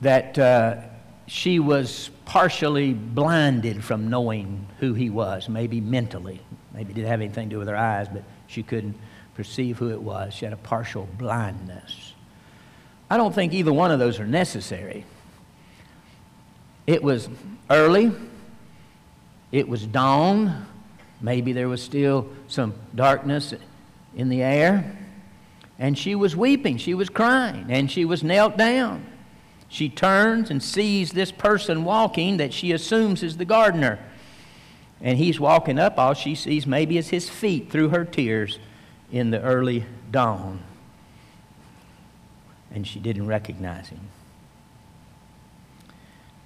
that 0.00 0.38
uh, 0.38 0.76
she 1.26 1.58
was 1.58 2.10
partially 2.24 2.94
blinded 2.94 3.84
from 3.84 4.08
knowing 4.08 4.66
who 4.80 4.94
he 4.94 5.10
was, 5.10 5.48
maybe 5.48 5.80
mentally. 5.80 6.40
Maybe 6.72 6.90
it 6.90 6.94
didn't 6.94 7.10
have 7.10 7.20
anything 7.20 7.48
to 7.48 7.54
do 7.54 7.58
with 7.58 7.68
her 7.68 7.76
eyes, 7.76 8.08
but 8.08 8.24
she 8.46 8.62
couldn't 8.62 8.96
perceive 9.34 9.78
who 9.78 9.90
it 9.90 10.00
was. 10.00 10.34
She 10.34 10.44
had 10.46 10.52
a 10.52 10.58
partial 10.58 11.08
blindness. 11.18 12.14
I 13.10 13.16
don't 13.16 13.34
think 13.34 13.52
either 13.52 13.72
one 13.72 13.90
of 13.90 13.98
those 13.98 14.18
are 14.18 14.26
necessary. 14.26 15.04
It 16.87 17.03
was 17.03 17.29
early, 17.70 18.12
it 19.51 19.68
was 19.68 19.87
dawn, 19.87 20.66
maybe 21.20 21.53
there 21.53 21.68
was 21.68 21.83
still 21.83 22.29
some 22.49 22.75
darkness 22.94 23.55
in 24.16 24.29
the 24.29 24.42
air. 24.42 24.99
And 25.79 25.99
she 25.99 26.14
was 26.14 26.37
weeping, 26.37 26.77
she 26.77 26.94
was 26.94 27.09
crying, 27.09 27.66
and 27.68 27.90
she 27.90 28.05
was 28.05 28.23
knelt 28.23 28.57
down. 28.57 29.07
She 29.68 29.88
turns 29.88 30.51
and 30.51 30.62
sees 30.62 31.11
this 31.11 31.33
person 31.33 31.85
walking 31.85 32.37
that 32.37 32.53
she 32.53 32.70
assumes 32.70 33.25
is 33.25 33.38
the 33.38 33.44
gardener. 33.44 33.99
And 35.01 35.18
he's 35.18 35.40
walking 35.40 35.79
up. 35.79 35.99
All 35.99 36.14
she 36.14 36.37
sees 36.37 36.66
maybe 36.66 36.97
is 36.97 37.09
his 37.09 37.29
feet 37.29 37.73
through 37.73 37.88
her 37.88 38.05
tears 38.05 38.61
in 39.11 39.31
the 39.31 39.42
early 39.42 39.85
dawn. 40.11 40.61
And 42.73 42.87
she 42.87 43.01
didn't 43.01 43.27
recognize 43.27 43.88
him. 43.88 44.01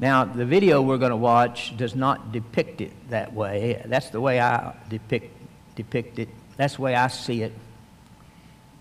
Now, 0.00 0.24
the 0.24 0.44
video 0.44 0.80
we're 0.80 0.98
going 0.98 1.10
to 1.10 1.16
watch 1.16 1.76
does 1.76 1.96
not 1.96 2.32
depict 2.32 2.80
it 2.80 2.92
that 3.10 3.32
way. 3.32 3.82
That's 3.86 4.10
the 4.10 4.20
way 4.20 4.40
I 4.40 4.74
depict, 4.88 5.36
depict 5.74 6.18
it 6.20 6.28
that's 6.58 6.74
the 6.74 6.82
way 6.82 6.96
I 6.96 7.06
see 7.06 7.42
it 7.42 7.52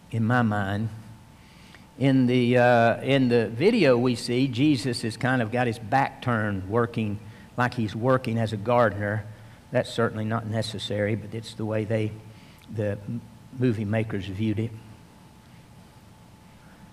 in 0.10 0.26
my 0.26 0.42
mind. 0.42 0.90
In 2.00 2.26
the, 2.26 2.58
uh, 2.58 3.02
in 3.02 3.30
the 3.30 3.50
video, 3.50 3.98
we 3.98 4.16
see 4.16 4.48
Jesus 4.48 5.04
has 5.04 5.16
kind 5.16 5.44
of 5.44 5.52
got 5.52 5.68
his 5.68 5.78
back 5.78 6.24
turned, 6.24 6.68
working 6.70 7.20
like 7.56 7.76
he's 7.76 7.96
working 7.96 8.40
as 8.40 8.52
a 8.52 8.58
gardener. 8.58 9.26
That's 9.72 9.92
certainly 9.94 10.26
not 10.26 10.48
necessary, 10.48 11.14
but 11.14 11.36
it's 11.36 11.54
the 11.54 11.66
way 11.66 11.86
they, 11.86 12.12
the 12.76 12.98
movie 13.60 13.86
makers 13.86 14.26
viewed 14.26 14.60
it. 14.60 14.72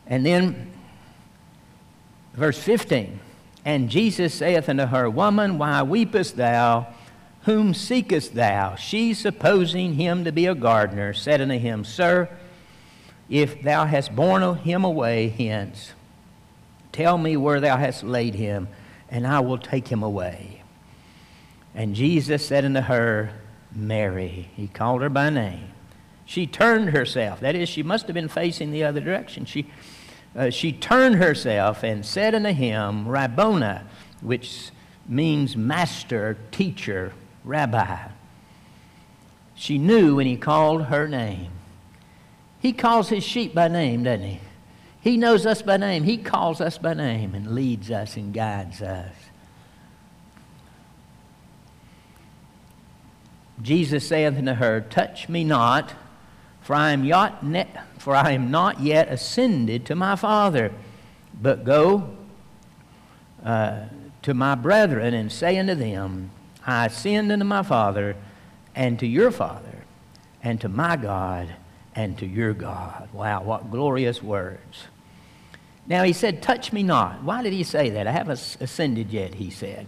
And 0.06 0.24
then, 0.24 0.70
verse 2.34 2.58
15 2.58 3.20
And 3.64 3.88
Jesus 3.88 4.34
saith 4.34 4.68
unto 4.68 4.86
her, 4.86 5.08
Woman, 5.08 5.58
why 5.58 5.82
weepest 5.82 6.36
thou? 6.36 6.88
Whom 7.42 7.74
seekest 7.74 8.34
thou? 8.34 8.74
She, 8.74 9.14
supposing 9.14 9.94
him 9.94 10.24
to 10.24 10.32
be 10.32 10.46
a 10.46 10.54
gardener, 10.54 11.12
said 11.12 11.40
unto 11.40 11.58
him, 11.58 11.84
Sir, 11.84 12.28
if 13.28 13.62
thou 13.62 13.86
hast 13.86 14.14
borne 14.14 14.58
him 14.58 14.84
away 14.84 15.28
hence, 15.28 15.92
tell 16.92 17.16
me 17.18 17.36
where 17.36 17.60
thou 17.60 17.76
hast 17.76 18.02
laid 18.02 18.34
him, 18.34 18.68
and 19.08 19.26
I 19.26 19.40
will 19.40 19.58
take 19.58 19.88
him 19.88 20.02
away. 20.02 20.62
And 21.74 21.94
Jesus 21.94 22.46
said 22.46 22.64
unto 22.64 22.80
her, 22.80 23.30
Mary. 23.74 24.50
He 24.54 24.68
called 24.68 25.02
her 25.02 25.08
by 25.08 25.30
name. 25.30 25.70
She 26.24 26.46
turned 26.46 26.90
herself. 26.90 27.40
That 27.40 27.54
is, 27.54 27.68
she 27.68 27.82
must 27.82 28.06
have 28.06 28.14
been 28.14 28.28
facing 28.28 28.70
the 28.70 28.84
other 28.84 29.00
direction. 29.00 29.44
She, 29.44 29.66
uh, 30.36 30.50
she 30.50 30.72
turned 30.72 31.16
herself 31.16 31.82
and 31.82 32.04
said 32.04 32.34
unto 32.34 32.52
him, 32.52 33.08
Rabboni, 33.08 33.80
which 34.20 34.70
means 35.06 35.56
master, 35.56 36.36
teacher, 36.50 37.12
Rabbi. 37.44 38.08
She 39.54 39.78
knew 39.78 40.16
when 40.16 40.26
he 40.26 40.36
called 40.36 40.84
her 40.84 41.06
name. 41.06 41.52
He 42.60 42.72
calls 42.72 43.10
his 43.10 43.22
sheep 43.22 43.54
by 43.54 43.68
name, 43.68 44.04
doesn't 44.04 44.26
he? 44.26 44.40
He 45.00 45.16
knows 45.18 45.44
us 45.44 45.60
by 45.60 45.76
name. 45.76 46.02
He 46.04 46.16
calls 46.16 46.60
us 46.60 46.78
by 46.78 46.94
name 46.94 47.34
and 47.34 47.54
leads 47.54 47.90
us 47.90 48.16
and 48.16 48.32
guides 48.32 48.80
us. 48.80 49.14
Jesus 53.60 54.08
saith 54.08 54.36
unto 54.36 54.54
her, 54.54 54.80
Touch 54.80 55.28
me 55.28 55.44
not, 55.44 55.92
for 56.64 56.74
I 56.74 56.92
am, 56.92 57.02
ne- 57.42 57.70
for 57.98 58.16
I 58.16 58.32
am 58.32 58.50
not 58.50 58.80
yet 58.80 59.08
ascended 59.08 59.84
to 59.86 59.94
my 59.94 60.16
Father, 60.16 60.72
but 61.40 61.62
go 61.62 62.16
uh, 63.44 63.84
to 64.22 64.32
my 64.32 64.54
brethren 64.54 65.12
and 65.12 65.30
say 65.30 65.58
unto 65.58 65.74
them, 65.74 66.30
I 66.66 66.86
ascend 66.86 67.30
unto 67.30 67.44
my 67.44 67.62
Father 67.62 68.16
and 68.74 68.98
to 68.98 69.06
your 69.06 69.30
Father 69.30 69.84
and 70.42 70.58
to 70.62 70.70
my 70.70 70.96
God 70.96 71.54
and 71.94 72.16
to 72.18 72.26
your 72.26 72.54
God. 72.54 73.10
Wow, 73.12 73.42
what 73.42 73.70
glorious 73.70 74.22
words. 74.22 74.84
Now 75.86 76.02
he 76.02 76.14
said, 76.14 76.42
Touch 76.42 76.72
me 76.72 76.82
not. 76.82 77.22
Why 77.22 77.42
did 77.42 77.52
he 77.52 77.62
say 77.62 77.90
that? 77.90 78.06
I 78.06 78.12
haven't 78.12 78.56
ascended 78.60 79.10
yet, 79.10 79.34
he 79.34 79.50
said. 79.50 79.86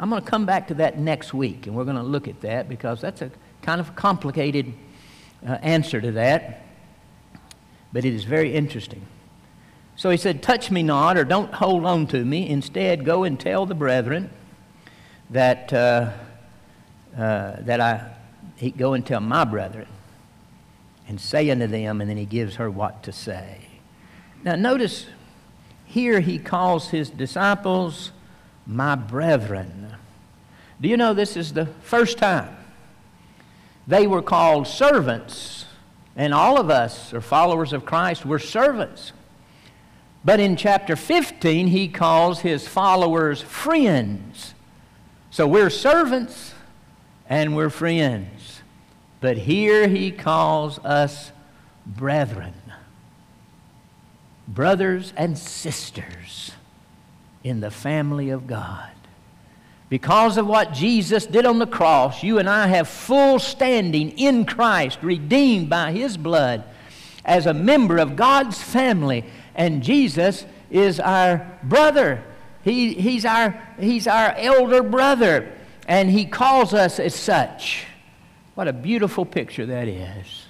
I'm 0.00 0.10
going 0.10 0.22
to 0.22 0.28
come 0.28 0.46
back 0.46 0.66
to 0.68 0.74
that 0.74 0.98
next 0.98 1.32
week, 1.32 1.68
and 1.68 1.76
we're 1.76 1.84
going 1.84 1.96
to 1.96 2.02
look 2.02 2.26
at 2.26 2.40
that 2.40 2.68
because 2.68 3.00
that's 3.00 3.22
a 3.22 3.30
kind 3.62 3.80
of 3.80 3.94
complicated 3.94 4.72
uh, 5.46 5.52
answer 5.62 6.00
to 6.00 6.12
that, 6.12 6.62
but 7.92 8.04
it 8.04 8.14
is 8.14 8.24
very 8.24 8.54
interesting. 8.54 9.06
So 9.96 10.10
he 10.10 10.16
said, 10.16 10.42
Touch 10.42 10.70
me 10.70 10.82
not, 10.82 11.16
or 11.16 11.24
don't 11.24 11.52
hold 11.52 11.84
on 11.84 12.06
to 12.08 12.24
me. 12.24 12.48
Instead, 12.48 13.04
go 13.04 13.24
and 13.24 13.38
tell 13.38 13.66
the 13.66 13.74
brethren 13.74 14.30
that, 15.30 15.72
uh, 15.72 16.10
uh, 17.16 17.56
that 17.60 17.80
I 17.80 18.12
he 18.58 18.72
go 18.72 18.94
and 18.94 19.06
tell 19.06 19.20
my 19.20 19.44
brethren 19.44 19.86
and 21.06 21.20
say 21.20 21.48
unto 21.50 21.66
them, 21.66 22.00
and 22.00 22.10
then 22.10 22.16
he 22.16 22.26
gives 22.26 22.56
her 22.56 22.68
what 22.68 23.02
to 23.04 23.12
say. 23.12 23.66
Now, 24.44 24.56
notice 24.56 25.06
here 25.86 26.20
he 26.20 26.38
calls 26.38 26.90
his 26.90 27.08
disciples 27.08 28.10
my 28.66 28.94
brethren. 28.94 29.94
Do 30.80 30.88
you 30.88 30.96
know 30.96 31.14
this 31.14 31.36
is 31.36 31.52
the 31.52 31.66
first 31.66 32.18
time 32.18 32.57
they 33.88 34.06
were 34.06 34.20
called 34.20 34.66
servants, 34.66 35.64
and 36.14 36.34
all 36.34 36.60
of 36.60 36.68
us 36.68 37.14
are 37.14 37.22
followers 37.22 37.72
of 37.72 37.86
Christ, 37.86 38.26
we're 38.26 38.38
servants. 38.38 39.12
But 40.22 40.40
in 40.40 40.56
chapter 40.56 40.94
15, 40.94 41.68
he 41.68 41.88
calls 41.88 42.40
his 42.40 42.68
followers 42.68 43.40
friends. 43.40 44.52
So 45.30 45.46
we're 45.46 45.70
servants 45.70 46.52
and 47.30 47.56
we're 47.56 47.70
friends. 47.70 48.60
But 49.22 49.38
here 49.38 49.88
he 49.88 50.10
calls 50.10 50.78
us 50.80 51.32
brethren, 51.86 52.60
brothers 54.46 55.14
and 55.16 55.38
sisters 55.38 56.52
in 57.42 57.60
the 57.60 57.70
family 57.70 58.28
of 58.28 58.46
God. 58.46 58.90
Because 59.88 60.36
of 60.36 60.46
what 60.46 60.72
Jesus 60.72 61.24
did 61.24 61.46
on 61.46 61.58
the 61.58 61.66
cross, 61.66 62.22
you 62.22 62.38
and 62.38 62.48
I 62.48 62.66
have 62.66 62.88
full 62.88 63.38
standing 63.38 64.10
in 64.18 64.44
Christ, 64.44 64.98
redeemed 65.02 65.70
by 65.70 65.92
his 65.92 66.16
blood 66.16 66.64
as 67.24 67.46
a 67.46 67.54
member 67.54 67.98
of 67.98 68.16
God's 68.16 68.60
family. 68.60 69.24
And 69.54 69.82
Jesus 69.82 70.44
is 70.70 71.00
our 71.00 71.58
brother 71.62 72.22
he, 72.68 72.92
he's, 72.94 73.24
our, 73.24 73.60
he's 73.78 74.06
our 74.06 74.34
elder 74.36 74.82
brother, 74.82 75.52
and 75.86 76.10
he 76.10 76.26
calls 76.26 76.74
us 76.74 77.00
as 77.00 77.14
such. 77.14 77.86
What 78.54 78.68
a 78.68 78.72
beautiful 78.72 79.24
picture 79.24 79.64
that 79.66 79.88
is. 79.88 80.46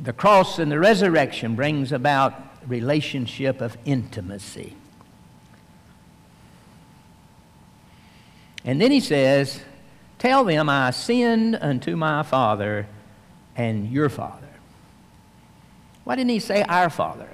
The 0.00 0.12
cross 0.12 0.58
and 0.58 0.72
the 0.72 0.78
resurrection 0.78 1.54
brings 1.54 1.92
about 1.92 2.34
relationship 2.66 3.60
of 3.60 3.76
intimacy. 3.84 4.74
And 8.64 8.80
then 8.80 8.90
he 8.90 9.00
says, 9.00 9.60
Tell 10.18 10.44
them 10.44 10.68
I 10.68 10.88
ascend 10.88 11.56
unto 11.60 11.96
my 11.96 12.22
Father 12.22 12.86
and 13.56 13.90
your 13.90 14.08
Father. 14.08 14.48
Why 16.04 16.16
didn't 16.16 16.30
he 16.30 16.40
say 16.40 16.62
our 16.62 16.90
Father? 16.90 17.28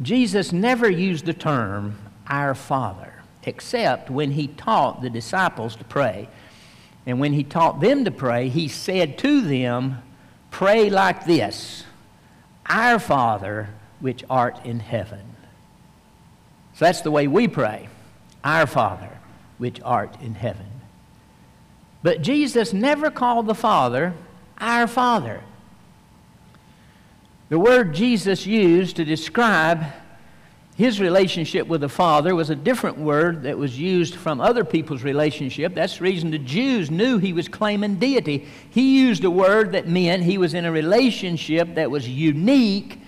Jesus 0.00 0.52
never 0.52 0.88
used 0.88 1.26
the 1.26 1.34
term 1.34 1.98
our 2.28 2.54
Father, 2.54 3.14
except 3.44 4.10
when 4.10 4.32
he 4.32 4.46
taught 4.48 5.02
the 5.02 5.10
disciples 5.10 5.74
to 5.76 5.84
pray. 5.84 6.28
And 7.06 7.18
when 7.18 7.32
he 7.32 7.42
taught 7.42 7.80
them 7.80 8.04
to 8.04 8.10
pray, 8.10 8.48
he 8.48 8.68
said 8.68 9.18
to 9.18 9.40
them, 9.40 10.02
Pray 10.50 10.90
like 10.90 11.24
this 11.24 11.84
Our 12.66 12.98
Father, 12.98 13.70
which 14.00 14.24
art 14.28 14.64
in 14.64 14.80
heaven. 14.80 15.37
So 16.78 16.84
that's 16.84 17.00
the 17.00 17.10
way 17.10 17.26
we 17.26 17.48
pray 17.48 17.88
Our 18.44 18.64
Father, 18.68 19.10
which 19.58 19.80
art 19.84 20.14
in 20.22 20.36
heaven. 20.36 20.66
But 22.04 22.22
Jesus 22.22 22.72
never 22.72 23.10
called 23.10 23.48
the 23.48 23.54
Father 23.54 24.14
our 24.58 24.86
Father. 24.86 25.42
The 27.48 27.58
word 27.58 27.94
Jesus 27.94 28.46
used 28.46 28.94
to 28.94 29.04
describe 29.04 29.86
his 30.76 31.00
relationship 31.00 31.66
with 31.66 31.80
the 31.80 31.88
Father 31.88 32.36
was 32.36 32.48
a 32.48 32.54
different 32.54 32.96
word 32.96 33.42
that 33.42 33.58
was 33.58 33.76
used 33.76 34.14
from 34.14 34.40
other 34.40 34.64
people's 34.64 35.02
relationship. 35.02 35.74
That's 35.74 35.98
the 35.98 36.04
reason 36.04 36.30
the 36.30 36.38
Jews 36.38 36.92
knew 36.92 37.18
he 37.18 37.32
was 37.32 37.48
claiming 37.48 37.96
deity. 37.96 38.46
He 38.70 39.00
used 39.00 39.24
a 39.24 39.30
word 39.32 39.72
that 39.72 39.88
meant 39.88 40.22
he 40.22 40.38
was 40.38 40.54
in 40.54 40.64
a 40.64 40.70
relationship 40.70 41.74
that 41.74 41.90
was 41.90 42.08
unique 42.08 43.00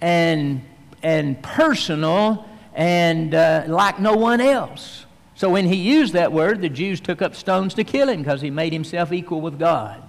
and, 0.00 0.62
and 1.04 1.40
personal 1.40 2.47
and 2.78 3.34
uh, 3.34 3.64
like 3.66 3.98
no 3.98 4.14
one 4.14 4.40
else. 4.40 5.04
So 5.34 5.50
when 5.50 5.66
he 5.66 5.74
used 5.74 6.12
that 6.12 6.32
word, 6.32 6.62
the 6.62 6.68
Jews 6.68 7.00
took 7.00 7.20
up 7.20 7.34
stones 7.34 7.74
to 7.74 7.82
kill 7.82 8.08
him 8.08 8.22
because 8.22 8.40
he 8.40 8.50
made 8.50 8.72
himself 8.72 9.12
equal 9.12 9.40
with 9.40 9.58
God. 9.58 10.00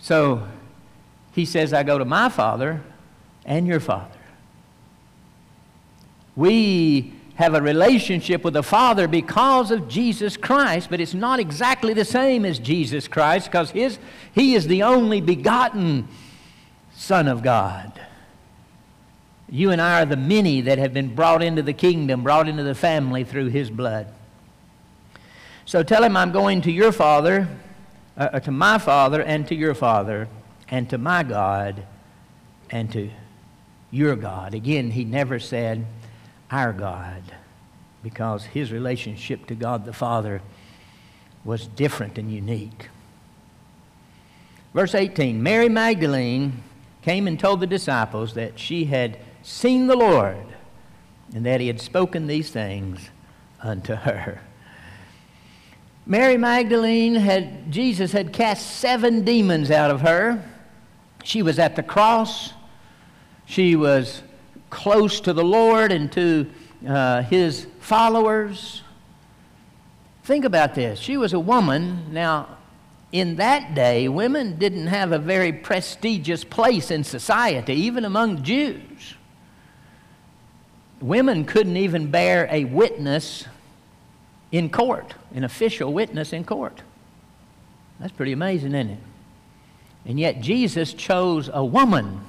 So 0.00 0.46
he 1.32 1.46
says, 1.46 1.72
I 1.72 1.82
go 1.82 1.96
to 1.96 2.04
my 2.04 2.28
Father 2.28 2.82
and 3.46 3.66
your 3.66 3.80
Father. 3.80 4.06
We 6.36 7.14
have 7.36 7.54
a 7.54 7.62
relationship 7.62 8.44
with 8.44 8.52
the 8.52 8.62
Father 8.62 9.08
because 9.08 9.70
of 9.70 9.88
Jesus 9.88 10.36
Christ, 10.36 10.90
but 10.90 11.00
it's 11.00 11.14
not 11.14 11.40
exactly 11.40 11.94
the 11.94 12.04
same 12.04 12.44
as 12.44 12.58
Jesus 12.58 13.08
Christ 13.08 13.46
because 13.46 13.70
his, 13.70 13.98
He 14.34 14.54
is 14.54 14.66
the 14.66 14.82
only 14.82 15.22
begotten 15.22 16.06
Son 16.94 17.28
of 17.28 17.42
God. 17.42 17.98
You 19.52 19.70
and 19.70 19.80
I 19.80 20.02
are 20.02 20.06
the 20.06 20.16
many 20.16 20.62
that 20.62 20.78
have 20.78 20.92
been 20.92 21.14
brought 21.14 21.42
into 21.42 21.62
the 21.62 21.72
kingdom, 21.72 22.24
brought 22.24 22.48
into 22.48 22.64
the 22.64 22.74
family 22.74 23.22
through 23.22 23.50
His 23.50 23.70
blood. 23.70 24.08
So 25.64 25.84
tell 25.84 26.02
Him, 26.02 26.16
I'm 26.16 26.32
going 26.32 26.62
to 26.62 26.72
your 26.72 26.90
Father, 26.90 27.46
uh, 28.16 28.40
to 28.40 28.50
my 28.50 28.78
Father, 28.78 29.22
and 29.22 29.46
to 29.46 29.54
your 29.54 29.74
Father, 29.74 30.26
and 30.68 30.90
to 30.90 30.98
my 30.98 31.22
God, 31.22 31.86
and 32.70 32.90
to 32.92 33.10
your 33.92 34.16
God. 34.16 34.54
Again, 34.54 34.90
He 34.90 35.04
never 35.04 35.38
said, 35.38 35.86
our 36.50 36.72
God 36.72 37.22
because 38.02 38.44
his 38.44 38.70
relationship 38.70 39.46
to 39.46 39.54
God 39.54 39.84
the 39.84 39.92
Father 39.92 40.42
was 41.44 41.66
different 41.66 42.18
and 42.18 42.30
unique. 42.30 42.88
Verse 44.74 44.94
18 44.94 45.42
Mary 45.42 45.68
Magdalene 45.68 46.62
came 47.00 47.26
and 47.26 47.38
told 47.38 47.60
the 47.60 47.66
disciples 47.66 48.34
that 48.34 48.58
she 48.58 48.84
had 48.84 49.18
seen 49.42 49.86
the 49.86 49.96
Lord 49.96 50.46
and 51.34 51.46
that 51.46 51.60
he 51.60 51.66
had 51.66 51.80
spoken 51.80 52.26
these 52.26 52.50
things 52.50 53.10
unto 53.62 53.94
her. 53.94 54.40
Mary 56.04 56.36
Magdalene 56.36 57.14
had, 57.14 57.70
Jesus 57.70 58.12
had 58.12 58.32
cast 58.32 58.78
seven 58.78 59.24
demons 59.24 59.70
out 59.70 59.90
of 59.90 60.00
her. 60.00 60.44
She 61.22 61.42
was 61.42 61.58
at 61.58 61.76
the 61.76 61.82
cross. 61.82 62.52
She 63.46 63.76
was 63.76 64.22
close 64.68 65.20
to 65.20 65.32
the 65.32 65.44
Lord 65.44 65.92
and 65.92 66.10
to 66.12 66.50
uh, 66.86 67.22
his 67.22 67.66
followers. 67.78 68.82
Think 70.24 70.44
about 70.44 70.74
this. 70.74 70.98
She 70.98 71.16
was 71.16 71.32
a 71.32 71.40
woman. 71.40 72.12
Now, 72.12 72.58
in 73.12 73.36
that 73.36 73.74
day, 73.74 74.08
women 74.08 74.58
didn't 74.58 74.88
have 74.88 75.12
a 75.12 75.18
very 75.18 75.52
prestigious 75.52 76.42
place 76.42 76.90
in 76.90 77.04
society, 77.04 77.74
even 77.74 78.04
among 78.04 78.42
Jews. 78.42 79.14
Women 81.02 81.44
couldn't 81.44 81.76
even 81.76 82.10
bear 82.10 82.48
a 82.50 82.64
witness 82.64 83.46
in 84.52 84.70
court, 84.70 85.14
an 85.34 85.42
official 85.42 85.92
witness 85.92 86.32
in 86.32 86.44
court. 86.44 86.80
That's 87.98 88.12
pretty 88.12 88.32
amazing, 88.32 88.74
isn't 88.74 88.90
it? 88.90 88.98
And 90.06 90.18
yet, 90.18 90.40
Jesus 90.40 90.94
chose 90.94 91.50
a 91.52 91.64
woman 91.64 92.20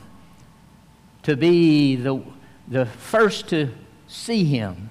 to 1.24 1.38
be 1.38 1.96
the, 1.96 2.22
the 2.68 2.86
first 2.86 3.50
to 3.50 3.70
see 4.08 4.44
him. 4.44 4.90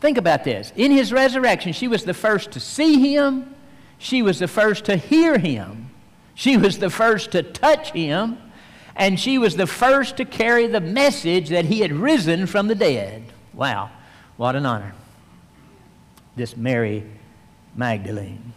Think 0.00 0.16
about 0.16 0.44
this. 0.44 0.72
In 0.76 0.90
his 0.90 1.12
resurrection, 1.12 1.72
she 1.72 1.88
was 1.88 2.04
the 2.04 2.14
first 2.14 2.52
to 2.52 2.60
see 2.60 3.12
him, 3.12 3.54
she 3.98 4.22
was 4.22 4.38
the 4.38 4.48
first 4.48 4.84
to 4.86 4.96
hear 4.96 5.38
him, 5.38 5.90
she 6.34 6.56
was 6.56 6.78
the 6.78 6.90
first 6.90 7.32
to 7.32 7.42
touch 7.42 7.90
him, 7.90 8.38
and 9.00 9.18
she 9.18 9.38
was 9.38 9.56
the 9.56 9.66
first 9.66 10.18
to 10.18 10.26
carry 10.26 10.66
the 10.66 10.80
message 10.80 11.48
that 11.48 11.64
he 11.64 11.80
had 11.80 11.90
risen 11.90 12.46
from 12.46 12.68
the 12.68 12.74
dead. 12.74 13.24
Wow, 13.54 13.90
what 14.36 14.54
an 14.54 14.66
honor. 14.66 14.92
This 16.36 16.54
Mary 16.54 17.04
Magdalene. 17.74 18.52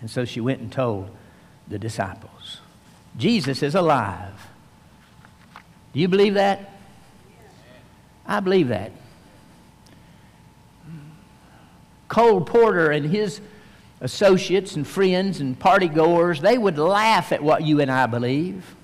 And 0.00 0.10
so 0.10 0.24
she 0.24 0.40
went 0.40 0.60
and 0.60 0.72
told 0.72 1.16
the 1.68 1.78
disciples 1.78 2.58
Jesus 3.16 3.62
is 3.62 3.76
alive. 3.76 4.34
Do 5.92 6.00
you 6.00 6.08
believe 6.08 6.34
that? 6.34 6.72
I 8.26 8.40
believe 8.40 8.68
that. 8.68 8.90
Cole 12.08 12.40
Porter 12.40 12.90
and 12.90 13.06
his 13.06 13.40
associates 14.00 14.74
and 14.74 14.84
friends 14.84 15.38
and 15.38 15.56
party 15.56 15.86
goers, 15.86 16.40
they 16.40 16.58
would 16.58 16.78
laugh 16.78 17.30
at 17.30 17.40
what 17.40 17.62
you 17.62 17.80
and 17.80 17.92
I 17.92 18.06
believe. 18.06 18.74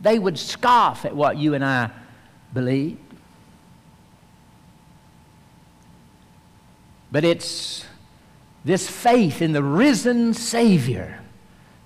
They 0.00 0.18
would 0.18 0.38
scoff 0.38 1.04
at 1.04 1.14
what 1.14 1.36
you 1.36 1.54
and 1.54 1.64
I 1.64 1.90
believe. 2.54 2.98
But 7.12 7.24
it's 7.24 7.84
this 8.64 8.88
faith 8.88 9.42
in 9.42 9.52
the 9.52 9.62
risen 9.62 10.32
Savior 10.32 11.20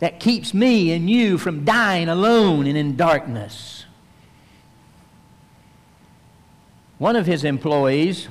that 0.00 0.20
keeps 0.20 0.52
me 0.52 0.92
and 0.92 1.08
you 1.08 1.38
from 1.38 1.64
dying 1.64 2.08
alone 2.08 2.66
and 2.66 2.76
in 2.76 2.96
darkness. 2.96 3.86
One 6.98 7.16
of 7.16 7.26
his 7.26 7.42
employees, 7.42 8.28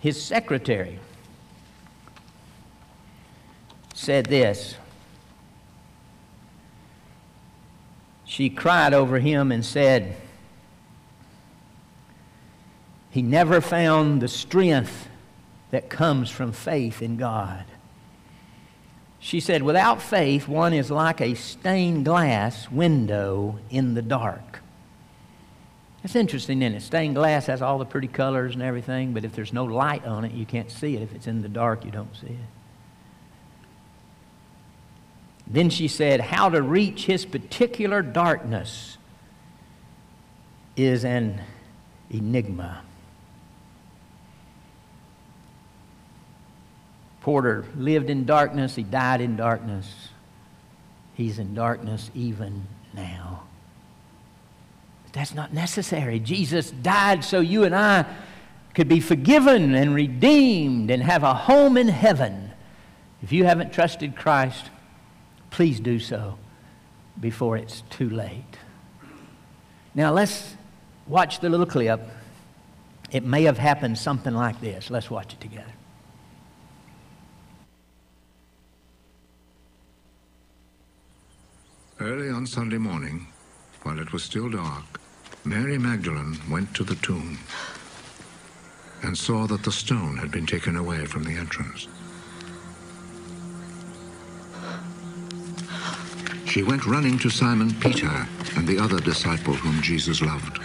his 0.00 0.22
secretary, 0.22 0.98
said 3.94 4.26
this. 4.26 4.76
She 8.34 8.50
cried 8.50 8.94
over 8.94 9.20
him 9.20 9.52
and 9.52 9.64
said, 9.64 10.16
He 13.10 13.22
never 13.22 13.60
found 13.60 14.20
the 14.20 14.26
strength 14.26 15.08
that 15.70 15.88
comes 15.88 16.30
from 16.30 16.50
faith 16.50 17.00
in 17.00 17.16
God. 17.16 17.64
She 19.20 19.38
said, 19.38 19.62
Without 19.62 20.02
faith, 20.02 20.48
one 20.48 20.72
is 20.72 20.90
like 20.90 21.20
a 21.20 21.34
stained 21.34 22.06
glass 22.06 22.68
window 22.72 23.60
in 23.70 23.94
the 23.94 24.02
dark. 24.02 24.58
It's 26.02 26.16
interesting, 26.16 26.60
isn't 26.60 26.78
it? 26.78 26.82
Stained 26.82 27.14
glass 27.14 27.46
has 27.46 27.62
all 27.62 27.78
the 27.78 27.84
pretty 27.84 28.08
colors 28.08 28.54
and 28.54 28.64
everything, 28.64 29.12
but 29.14 29.24
if 29.24 29.36
there's 29.36 29.52
no 29.52 29.64
light 29.64 30.04
on 30.06 30.24
it, 30.24 30.32
you 30.32 30.44
can't 30.44 30.72
see 30.72 30.96
it. 30.96 31.02
If 31.02 31.14
it's 31.14 31.28
in 31.28 31.42
the 31.42 31.48
dark, 31.48 31.84
you 31.84 31.92
don't 31.92 32.16
see 32.16 32.26
it. 32.26 32.63
Then 35.46 35.70
she 35.70 35.88
said, 35.88 36.20
How 36.20 36.48
to 36.48 36.62
reach 36.62 37.06
his 37.06 37.24
particular 37.24 38.02
darkness 38.02 38.96
is 40.76 41.04
an 41.04 41.40
enigma. 42.10 42.82
Porter 47.20 47.64
lived 47.76 48.10
in 48.10 48.26
darkness, 48.26 48.74
he 48.74 48.82
died 48.82 49.20
in 49.20 49.36
darkness. 49.36 50.08
He's 51.14 51.38
in 51.38 51.54
darkness 51.54 52.10
even 52.14 52.66
now. 52.92 53.44
But 55.04 55.12
that's 55.12 55.34
not 55.34 55.52
necessary. 55.52 56.18
Jesus 56.18 56.70
died 56.70 57.24
so 57.24 57.40
you 57.40 57.64
and 57.64 57.74
I 57.74 58.04
could 58.74 58.88
be 58.88 59.00
forgiven 59.00 59.74
and 59.74 59.94
redeemed 59.94 60.90
and 60.90 61.02
have 61.02 61.22
a 61.22 61.32
home 61.32 61.76
in 61.76 61.88
heaven. 61.88 62.50
If 63.22 63.32
you 63.32 63.44
haven't 63.44 63.72
trusted 63.72 64.16
Christ, 64.16 64.70
please 65.54 65.78
do 65.78 66.00
so 66.00 66.36
before 67.20 67.56
it's 67.56 67.82
too 67.82 68.10
late. 68.10 68.58
Now 69.94 70.12
let's 70.12 70.56
watch 71.06 71.38
the 71.38 71.48
little 71.48 71.64
clip. 71.64 72.00
It 73.12 73.24
may 73.24 73.44
have 73.44 73.56
happened 73.56 73.96
something 73.96 74.34
like 74.34 74.60
this. 74.60 74.90
Let's 74.90 75.10
watch 75.12 75.32
it 75.32 75.40
together. 75.40 75.72
Early 82.00 82.30
on 82.30 82.48
Sunday 82.48 82.78
morning, 82.78 83.28
while 83.84 84.00
it 84.00 84.12
was 84.12 84.24
still 84.24 84.50
dark, 84.50 85.00
Mary 85.44 85.78
Magdalene 85.78 86.36
went 86.50 86.74
to 86.74 86.82
the 86.82 86.96
tomb 86.96 87.38
and 89.04 89.16
saw 89.16 89.46
that 89.46 89.62
the 89.62 89.70
stone 89.70 90.16
had 90.16 90.32
been 90.32 90.46
taken 90.46 90.74
away 90.74 91.06
from 91.06 91.22
the 91.22 91.36
entrance. 91.36 91.86
She 96.54 96.62
went 96.62 96.86
running 96.86 97.18
to 97.18 97.30
Simon 97.30 97.74
Peter 97.80 98.28
and 98.54 98.64
the 98.64 98.78
other 98.78 99.00
disciple 99.00 99.54
whom 99.54 99.82
Jesus 99.82 100.22
loved. 100.22 100.60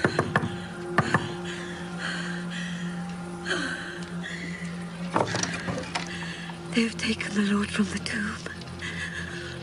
They 6.75 6.83
have 6.83 6.95
taken 6.95 7.33
the 7.33 7.51
Lord 7.51 7.71
from 7.71 7.85
the 7.85 7.97
tomb, 8.05 8.35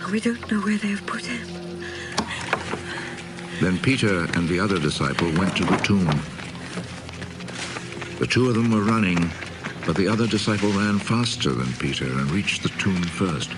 and 0.02 0.10
we 0.10 0.18
don't 0.18 0.50
know 0.50 0.58
where 0.62 0.76
they 0.78 0.88
have 0.88 1.06
put 1.06 1.24
him. 1.24 1.46
Then 3.60 3.78
Peter 3.78 4.24
and 4.36 4.48
the 4.48 4.58
other 4.58 4.80
disciple 4.80 5.30
went 5.34 5.56
to 5.58 5.64
the 5.64 5.76
tomb. 5.76 6.10
The 8.18 8.26
two 8.26 8.48
of 8.48 8.56
them 8.56 8.72
were 8.72 8.82
running, 8.82 9.30
but 9.86 9.94
the 9.94 10.08
other 10.08 10.26
disciple 10.26 10.70
ran 10.70 10.98
faster 10.98 11.52
than 11.52 11.72
Peter 11.74 12.06
and 12.06 12.28
reached 12.32 12.64
the 12.64 12.70
tomb 12.70 13.04
first. 13.04 13.50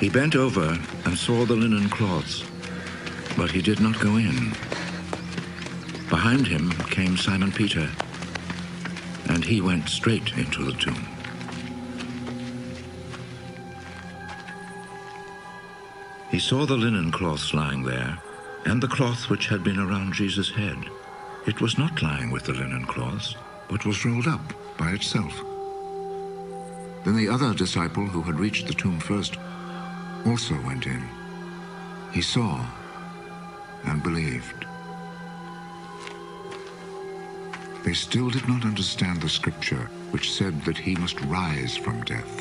He 0.00 0.08
bent 0.08 0.36
over 0.36 0.78
and 1.04 1.18
saw 1.18 1.44
the 1.44 1.56
linen 1.56 1.88
cloths, 1.90 2.44
but 3.36 3.50
he 3.50 3.60
did 3.60 3.80
not 3.80 3.98
go 3.98 4.16
in. 4.16 4.52
Behind 6.08 6.46
him 6.46 6.70
came 6.90 7.16
Simon 7.16 7.50
Peter, 7.50 7.90
and 9.28 9.44
he 9.44 9.60
went 9.60 9.88
straight 9.88 10.32
into 10.38 10.64
the 10.64 10.72
tomb. 10.72 11.04
He 16.30 16.38
saw 16.38 16.64
the 16.64 16.76
linen 16.76 17.10
cloths 17.10 17.52
lying 17.52 17.82
there, 17.82 18.18
and 18.66 18.80
the 18.80 18.86
cloth 18.86 19.28
which 19.28 19.48
had 19.48 19.64
been 19.64 19.80
around 19.80 20.14
Jesus' 20.14 20.50
head. 20.50 20.78
It 21.46 21.60
was 21.60 21.76
not 21.76 22.02
lying 22.02 22.30
with 22.30 22.44
the 22.44 22.52
linen 22.52 22.84
cloths, 22.86 23.34
but 23.68 23.84
was 23.84 24.04
rolled 24.04 24.28
up 24.28 24.52
by 24.78 24.92
itself. 24.92 25.34
Then 27.04 27.16
the 27.16 27.28
other 27.28 27.52
disciple 27.52 28.06
who 28.06 28.22
had 28.22 28.38
reached 28.38 28.68
the 28.68 28.74
tomb 28.74 29.00
first 29.00 29.36
also 30.28 30.60
went 30.60 30.86
in. 30.86 31.02
He 32.12 32.20
saw 32.20 32.64
and 33.84 34.02
believed. 34.02 34.66
They 37.84 37.94
still 37.94 38.28
did 38.28 38.46
not 38.46 38.64
understand 38.64 39.22
the 39.22 39.28
scripture 39.28 39.88
which 40.10 40.32
said 40.32 40.62
that 40.64 40.76
he 40.76 40.96
must 40.96 41.20
rise 41.22 41.76
from 41.76 42.02
death. 42.02 42.34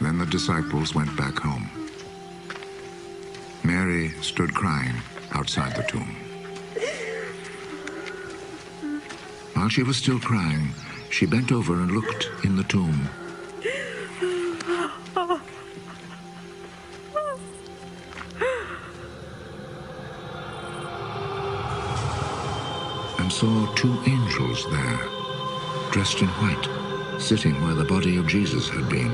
Then 0.00 0.18
the 0.18 0.26
disciples 0.26 0.94
went 0.94 1.16
back 1.16 1.38
home. 1.38 1.70
Mary 3.62 4.10
stood 4.22 4.54
crying 4.54 4.96
outside 5.32 5.76
the 5.76 5.82
tomb. 5.82 6.16
While 9.54 9.68
she 9.68 9.82
was 9.82 9.96
still 9.96 10.18
crying, 10.18 10.70
she 11.10 11.26
bent 11.26 11.52
over 11.52 11.74
and 11.74 11.92
looked 11.92 12.28
in 12.44 12.56
the 12.56 12.64
tomb. 12.64 13.08
Saw 23.38 23.72
two 23.76 23.96
angels 24.04 24.68
there, 24.68 24.98
dressed 25.92 26.20
in 26.20 26.26
white, 26.42 27.20
sitting 27.20 27.54
where 27.62 27.74
the 27.74 27.84
body 27.84 28.16
of 28.16 28.26
Jesus 28.26 28.68
had 28.68 28.88
been, 28.88 29.10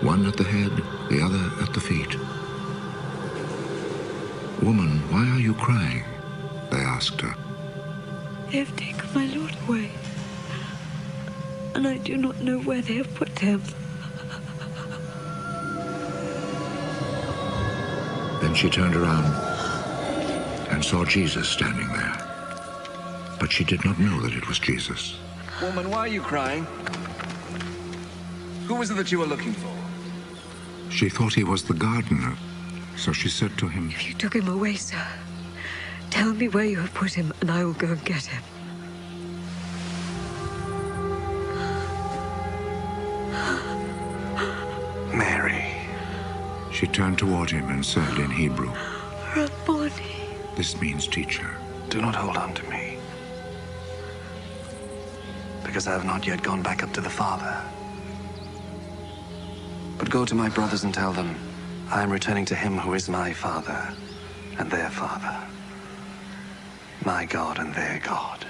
one 0.00 0.24
at 0.24 0.38
the 0.38 0.44
head, 0.44 0.74
the 1.10 1.20
other 1.20 1.62
at 1.62 1.74
the 1.74 1.80
feet. 1.80 2.16
Woman, 4.62 5.00
why 5.10 5.28
are 5.28 5.38
you 5.38 5.52
crying? 5.52 6.02
They 6.70 6.78
asked 6.78 7.20
her. 7.20 7.34
They 8.50 8.60
have 8.60 8.74
taken 8.74 9.06
my 9.14 9.26
Lord 9.36 9.54
away, 9.68 9.90
and 11.74 11.86
I 11.86 11.98
do 11.98 12.16
not 12.16 12.40
know 12.40 12.60
where 12.60 12.80
they 12.80 12.94
have 12.94 13.14
put 13.16 13.38
him. 13.38 13.62
Then 18.40 18.54
she 18.54 18.70
turned 18.70 18.96
around 18.96 19.26
and 20.70 20.82
saw 20.82 21.04
Jesus 21.04 21.50
standing 21.50 21.88
there. 21.88 22.27
But 23.38 23.52
she 23.52 23.64
did 23.64 23.84
not 23.84 23.98
know 23.98 24.20
that 24.20 24.32
it 24.34 24.48
was 24.48 24.58
Jesus. 24.58 25.16
Woman, 25.62 25.90
why 25.90 25.98
are 25.98 26.08
you 26.08 26.20
crying? 26.20 26.66
Who 28.66 28.74
was 28.74 28.90
it 28.90 28.94
that 28.94 29.10
you 29.10 29.18
were 29.18 29.26
looking 29.26 29.52
for? 29.54 29.74
She 30.90 31.08
thought 31.08 31.34
he 31.34 31.44
was 31.44 31.62
the 31.62 31.74
gardener, 31.74 32.36
so 32.96 33.12
she 33.12 33.28
said 33.28 33.56
to 33.58 33.68
him, 33.68 33.90
If 33.90 34.08
you 34.08 34.14
took 34.14 34.34
him 34.34 34.48
away, 34.48 34.74
sir, 34.74 35.06
tell 36.10 36.32
me 36.32 36.48
where 36.48 36.64
you 36.64 36.78
have 36.78 36.92
put 36.94 37.12
him, 37.14 37.32
and 37.40 37.50
I 37.50 37.64
will 37.64 37.74
go 37.74 37.88
and 37.88 38.04
get 38.04 38.24
him. 38.26 38.42
Mary. 45.16 45.64
She 46.72 46.86
turned 46.86 47.18
toward 47.18 47.50
him 47.50 47.70
and 47.70 47.84
said 47.84 48.18
in 48.18 48.30
Hebrew, 48.30 48.72
Rabboni. 49.34 50.36
This 50.56 50.80
means 50.80 51.06
teacher. 51.06 51.56
Do 51.88 52.00
not 52.00 52.14
hold 52.14 52.36
on 52.36 52.54
to 52.54 52.62
me. 52.70 52.77
Because 55.68 55.86
I 55.86 55.92
have 55.92 56.06
not 56.06 56.26
yet 56.26 56.42
gone 56.42 56.62
back 56.62 56.82
up 56.82 56.94
to 56.94 57.02
the 57.02 57.10
Father. 57.10 57.62
But 59.98 60.08
go 60.08 60.24
to 60.24 60.34
my 60.34 60.48
brothers 60.48 60.82
and 60.82 60.94
tell 60.94 61.12
them, 61.12 61.36
I 61.90 62.02
am 62.02 62.10
returning 62.10 62.46
to 62.46 62.54
him 62.54 62.78
who 62.78 62.94
is 62.94 63.06
my 63.10 63.34
Father 63.34 63.92
and 64.58 64.70
their 64.70 64.88
Father. 64.88 65.46
My 67.04 67.26
God 67.26 67.58
and 67.58 67.74
their 67.74 68.00
God. 68.02 68.46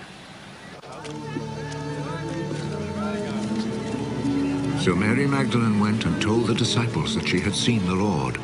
So 4.81 4.95
Mary 4.95 5.27
Magdalene 5.27 5.81
went 5.81 6.05
and 6.05 6.23
told 6.23 6.47
the 6.47 6.55
disciples 6.55 7.17
that 7.17 7.27
she 7.27 7.41
had 7.41 7.57
seen 7.57 7.85
the 7.85 7.97
Lord 7.97 8.39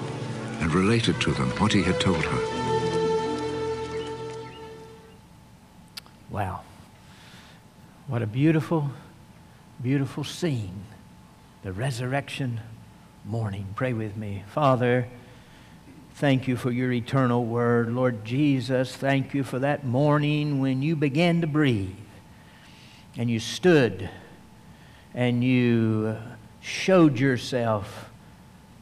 and 0.60 0.74
related 0.74 1.20
to 1.20 1.30
them 1.30 1.50
what 1.60 1.72
he 1.72 1.84
had 1.84 2.00
told 2.00 2.24
her. 2.24 2.73
What 8.14 8.22
a 8.22 8.28
beautiful, 8.28 8.92
beautiful 9.82 10.22
scene. 10.22 10.84
The 11.64 11.72
resurrection 11.72 12.60
morning. 13.24 13.66
Pray 13.74 13.92
with 13.92 14.16
me. 14.16 14.44
Father, 14.46 15.08
thank 16.14 16.46
you 16.46 16.56
for 16.56 16.70
your 16.70 16.92
eternal 16.92 17.44
word. 17.44 17.90
Lord 17.90 18.24
Jesus, 18.24 18.94
thank 18.94 19.34
you 19.34 19.42
for 19.42 19.58
that 19.58 19.84
morning 19.84 20.60
when 20.60 20.80
you 20.80 20.94
began 20.94 21.40
to 21.40 21.48
breathe 21.48 21.96
and 23.16 23.28
you 23.28 23.40
stood 23.40 24.08
and 25.12 25.42
you 25.42 26.16
showed 26.60 27.18
yourself 27.18 28.10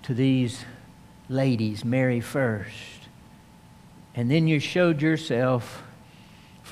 to 0.03 0.13
these 0.13 0.67
ladies, 1.31 1.87
Mary 1.87 2.21
first. 2.21 3.09
And 4.15 4.31
then 4.31 4.47
you 4.47 4.61
showed 4.61 5.01
yourself 5.01 5.82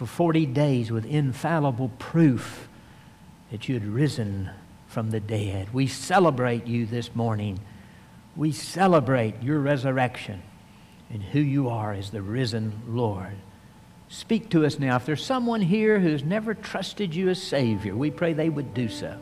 for 0.01 0.07
40 0.07 0.46
days 0.46 0.90
with 0.90 1.05
infallible 1.05 1.90
proof 1.98 2.70
that 3.51 3.68
you 3.68 3.74
had 3.74 3.84
risen 3.84 4.48
from 4.86 5.11
the 5.11 5.20
dead. 5.20 5.74
We 5.74 5.88
celebrate 5.88 6.66
you 6.66 6.86
this 6.86 7.14
morning. 7.14 7.61
We 8.34 8.51
celebrate 8.51 9.42
your 9.42 9.61
resurrection 9.61 10.40
and 11.11 11.22
who 11.22 11.40
you 11.40 11.68
are 11.68 11.92
as 11.92 12.09
the 12.09 12.22
risen 12.22 12.80
Lord. 12.88 13.36
Speak 14.09 14.48
to 14.53 14.64
us 14.64 14.78
now. 14.78 14.96
If 14.96 15.05
there's 15.05 15.22
someone 15.22 15.61
here 15.61 16.01
who's 16.01 16.24
never 16.24 16.55
trusted 16.55 17.14
you 17.14 17.28
as 17.28 17.42
Savior, 17.42 17.94
we 17.94 18.11
pray 18.11 18.32
they 18.32 18.48
would 18.48 18.72
do 18.72 18.88
so 18.88 19.20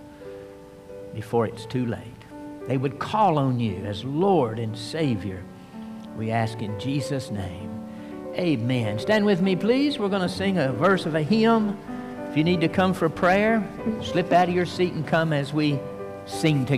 before 1.12 1.46
it's 1.46 1.66
too 1.66 1.86
late. 1.86 2.22
They 2.68 2.76
would 2.76 3.00
call 3.00 3.36
on 3.38 3.58
you 3.58 3.84
as 3.84 4.04
Lord 4.04 4.60
and 4.60 4.78
Savior. 4.78 5.42
We 6.16 6.30
ask 6.30 6.62
in 6.62 6.78
Jesus' 6.78 7.32
name. 7.32 7.77
Amen. 8.38 9.00
Stand 9.00 9.26
with 9.26 9.42
me, 9.42 9.56
please. 9.56 9.98
We're 9.98 10.08
going 10.08 10.22
to 10.22 10.28
sing 10.28 10.58
a 10.58 10.72
verse 10.72 11.06
of 11.06 11.16
a 11.16 11.22
hymn. 11.22 11.76
If 12.30 12.36
you 12.36 12.44
need 12.44 12.60
to 12.60 12.68
come 12.68 12.94
for 12.94 13.08
prayer, 13.08 13.68
slip 14.00 14.30
out 14.32 14.48
of 14.48 14.54
your 14.54 14.64
seat 14.64 14.92
and 14.92 15.04
come 15.04 15.32
as 15.32 15.52
we 15.52 15.80
sing 16.24 16.64
together. 16.64 16.76